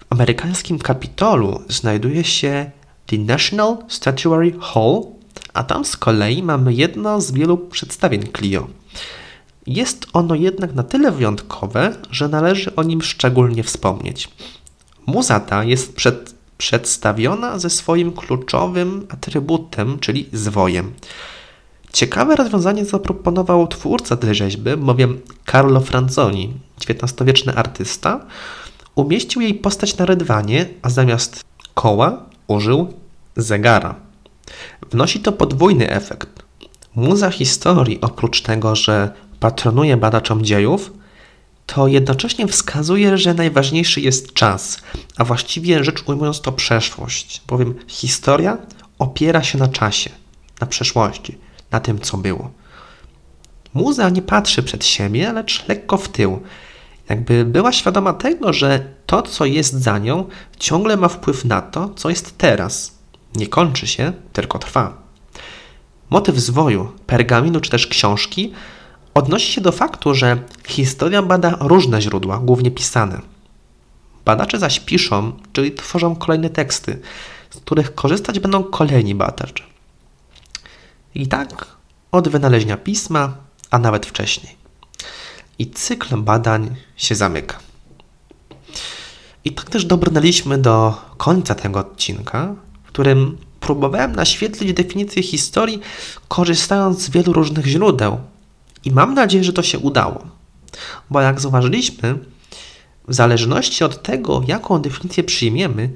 W 0.00 0.04
amerykańskim 0.10 0.78
Kapitolu 0.78 1.62
znajduje 1.68 2.24
się 2.24 2.70
The 3.06 3.18
National 3.18 3.76
Statuary 3.88 4.54
Hall, 4.60 5.02
a 5.54 5.64
tam 5.64 5.84
z 5.84 5.96
kolei 5.96 6.42
mamy 6.42 6.74
jedno 6.74 7.20
z 7.20 7.32
wielu 7.32 7.58
przedstawień 7.58 8.22
Clio. 8.36 8.66
Jest 9.66 10.06
ono 10.12 10.34
jednak 10.34 10.74
na 10.74 10.82
tyle 10.82 11.12
wyjątkowe, 11.12 11.96
że 12.10 12.28
należy 12.28 12.76
o 12.76 12.82
nim 12.82 13.02
szczególnie 13.02 13.62
wspomnieć. 13.62 14.28
Muza 15.06 15.40
ta 15.40 15.64
jest 15.64 15.96
przed, 15.96 16.34
przedstawiona 16.58 17.58
ze 17.58 17.70
swoim 17.70 18.12
kluczowym 18.12 19.06
atrybutem, 19.10 19.98
czyli 19.98 20.28
zwojem. 20.32 20.92
Ciekawe 21.92 22.36
rozwiązanie 22.36 22.84
zaproponował 22.84 23.68
twórca 23.68 24.16
tej 24.16 24.34
rzeźby, 24.34 24.76
bowiem 24.76 25.20
Carlo 25.50 25.80
Franzoni, 25.80 26.52
XIX-wieczny 26.88 27.54
artysta, 27.54 28.26
umieścił 28.94 29.42
jej 29.42 29.54
postać 29.54 29.96
na 29.96 30.06
rydwanie, 30.06 30.66
a 30.82 30.90
zamiast 30.90 31.44
koła 31.74 32.26
użył 32.46 32.94
zegara. 33.36 33.94
Wnosi 34.90 35.20
to 35.20 35.32
podwójny 35.32 35.90
efekt. 35.90 36.42
Muza 36.94 37.30
historii, 37.30 38.00
oprócz 38.00 38.42
tego, 38.42 38.76
że 38.76 39.12
patronuje 39.40 39.96
badaczom 39.96 40.44
dziejów, 40.44 40.92
to 41.66 41.88
jednocześnie 41.88 42.48
wskazuje, 42.48 43.18
że 43.18 43.34
najważniejszy 43.34 44.00
jest 44.00 44.32
czas, 44.32 44.82
a 45.16 45.24
właściwie 45.24 45.84
rzecz 45.84 46.02
ujmując 46.06 46.40
to 46.40 46.52
przeszłość, 46.52 47.42
bowiem 47.46 47.74
historia 47.86 48.58
opiera 48.98 49.42
się 49.42 49.58
na 49.58 49.68
czasie, 49.68 50.10
na 50.60 50.66
przeszłości, 50.66 51.38
na 51.70 51.80
tym, 51.80 52.00
co 52.00 52.16
było. 52.16 52.50
Muza 53.74 54.10
nie 54.10 54.22
patrzy 54.22 54.62
przed 54.62 54.84
siebie, 54.84 55.32
lecz 55.32 55.68
lekko 55.68 55.96
w 55.96 56.08
tył, 56.08 56.42
jakby 57.08 57.44
była 57.44 57.72
świadoma 57.72 58.12
tego, 58.12 58.52
że 58.52 58.86
to, 59.06 59.22
co 59.22 59.44
jest 59.44 59.72
za 59.72 59.98
nią, 59.98 60.28
ciągle 60.58 60.96
ma 60.96 61.08
wpływ 61.08 61.44
na 61.44 61.62
to, 61.62 61.88
co 61.96 62.10
jest 62.10 62.38
teraz. 62.38 62.94
Nie 63.34 63.46
kończy 63.46 63.86
się, 63.86 64.12
tylko 64.32 64.58
trwa. 64.58 65.02
Motyw 66.10 66.36
zwoju, 66.36 66.92
pergaminu 67.06 67.60
czy 67.60 67.70
też 67.70 67.86
książki 67.86 68.52
odnosi 69.14 69.52
się 69.52 69.60
do 69.60 69.72
faktu, 69.72 70.14
że 70.14 70.38
historia 70.66 71.22
bada 71.22 71.56
różne 71.60 72.02
źródła, 72.02 72.38
głównie 72.38 72.70
pisane. 72.70 73.20
Badacze 74.24 74.58
zaś 74.58 74.80
piszą, 74.80 75.32
czyli 75.52 75.72
tworzą 75.72 76.16
kolejne 76.16 76.50
teksty, 76.50 77.00
z 77.50 77.56
których 77.56 77.94
korzystać 77.94 78.38
będą 78.38 78.64
kolejni 78.64 79.14
badacze. 79.14 79.64
I 81.14 81.28
tak 81.28 81.66
od 82.12 82.28
wynalezienia 82.28 82.76
pisma, 82.76 83.32
a 83.70 83.78
nawet 83.78 84.06
wcześniej. 84.06 84.56
I 85.58 85.70
cykl 85.70 86.16
badań 86.16 86.76
się 86.96 87.14
zamyka. 87.14 87.58
I 89.44 89.52
tak 89.52 89.70
też 89.70 89.84
dobrnęliśmy 89.84 90.58
do 90.58 90.94
końca 91.16 91.54
tego 91.54 91.78
odcinka, 91.78 92.54
w 92.84 92.88
którym 92.88 93.38
próbowałem 93.60 94.16
naświetlić 94.16 94.72
definicję 94.72 95.22
historii, 95.22 95.80
korzystając 96.28 97.00
z 97.00 97.10
wielu 97.10 97.32
różnych 97.32 97.66
źródeł, 97.66 98.18
i 98.84 98.90
mam 98.90 99.14
nadzieję, 99.14 99.44
że 99.44 99.52
to 99.52 99.62
się 99.62 99.78
udało. 99.78 100.26
Bo 101.10 101.20
jak 101.20 101.40
zauważyliśmy, 101.40 102.18
w 103.08 103.14
zależności 103.14 103.84
od 103.84 104.02
tego, 104.02 104.42
jaką 104.46 104.78
definicję 104.78 105.24
przyjmiemy, 105.24 105.90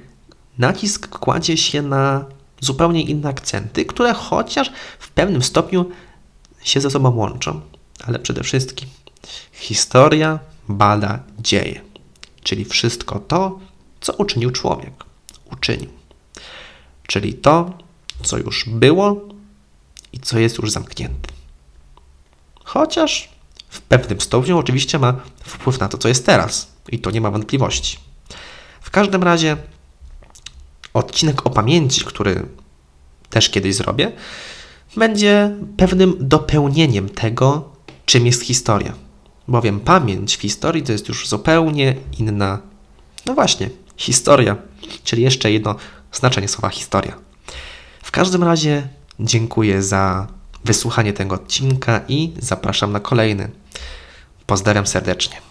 nacisk 0.59 1.09
kładzie 1.09 1.57
się 1.57 1.83
na 1.83 2.25
zupełnie 2.61 3.03
inne 3.03 3.29
akcenty, 3.29 3.85
które 3.85 4.15
chociaż 4.15 4.73
w 4.99 5.11
pewnym 5.11 5.43
stopniu 5.43 5.91
się 6.63 6.81
ze 6.81 6.91
sobą 6.91 7.17
łączą. 7.17 7.61
Ale 8.05 8.19
przede 8.19 8.43
wszystkim 8.43 8.89
historia 9.53 10.39
bada 10.69 11.23
dzieje, 11.39 11.81
czyli 12.43 12.65
wszystko 12.65 13.19
to, 13.19 13.59
co 14.01 14.13
uczynił 14.13 14.51
człowiek. 14.51 15.05
Uczynił. 15.53 15.89
Czyli 17.07 17.35
to, 17.35 17.79
co 18.23 18.39
już 18.39 18.69
było 18.69 19.29
i 20.13 20.21
co 20.21 20.39
jest 20.39 20.59
już 20.59 20.71
zamknięte 20.71 21.38
chociaż 22.69 23.29
w 23.69 23.81
pewnym 23.81 24.21
stopniu 24.21 24.59
oczywiście 24.59 24.99
ma 24.99 25.15
wpływ 25.45 25.81
na 25.81 25.89
to, 25.89 25.99
co 25.99 26.09
jest 26.09 26.27
teraz 26.27 26.73
i 26.89 26.99
to 26.99 27.11
nie 27.11 27.21
ma 27.21 27.31
wątpliwości. 27.31 27.99
W 28.81 28.91
każdym 28.91 29.23
razie 29.23 29.57
odcinek 30.95 31.47
o 31.47 31.51
pamięci, 31.51 32.05
który 32.05 32.47
też 33.31 33.51
kiedyś 33.51 33.75
zrobię, 33.75 34.13
będzie 34.97 35.57
pewnym 35.77 36.15
dopełnieniem 36.21 37.09
tego, 37.09 37.69
czym 38.07 38.27
jest 38.27 38.43
historia. 38.43 38.95
Bowiem 39.49 39.81
pamięć 39.81 40.37
w 40.37 40.41
historii 40.41 40.83
to 40.83 40.93
jest 40.93 41.09
już 41.09 41.29
zupełnie 41.29 41.97
inna, 42.19 42.59
no 43.27 43.35
właśnie, 43.35 43.71
historia, 43.97 44.57
czyli 45.05 45.23
jeszcze 45.23 45.53
jedno 45.53 45.75
znaczenie 46.13 46.49
słowa 46.49 46.69
historia. 46.69 47.19
W 48.03 48.11
każdym 48.11 48.45
razie 48.45 48.89
dziękuję 49.21 49.83
za 49.83 50.38
wysłuchanie 50.65 51.13
tego 51.13 51.35
odcinka 51.35 52.01
i 52.09 52.35
zapraszam 52.39 52.93
na 52.93 53.01
kolejny. 53.01 53.51
Pozdrawiam 54.47 54.87
serdecznie. 54.87 55.48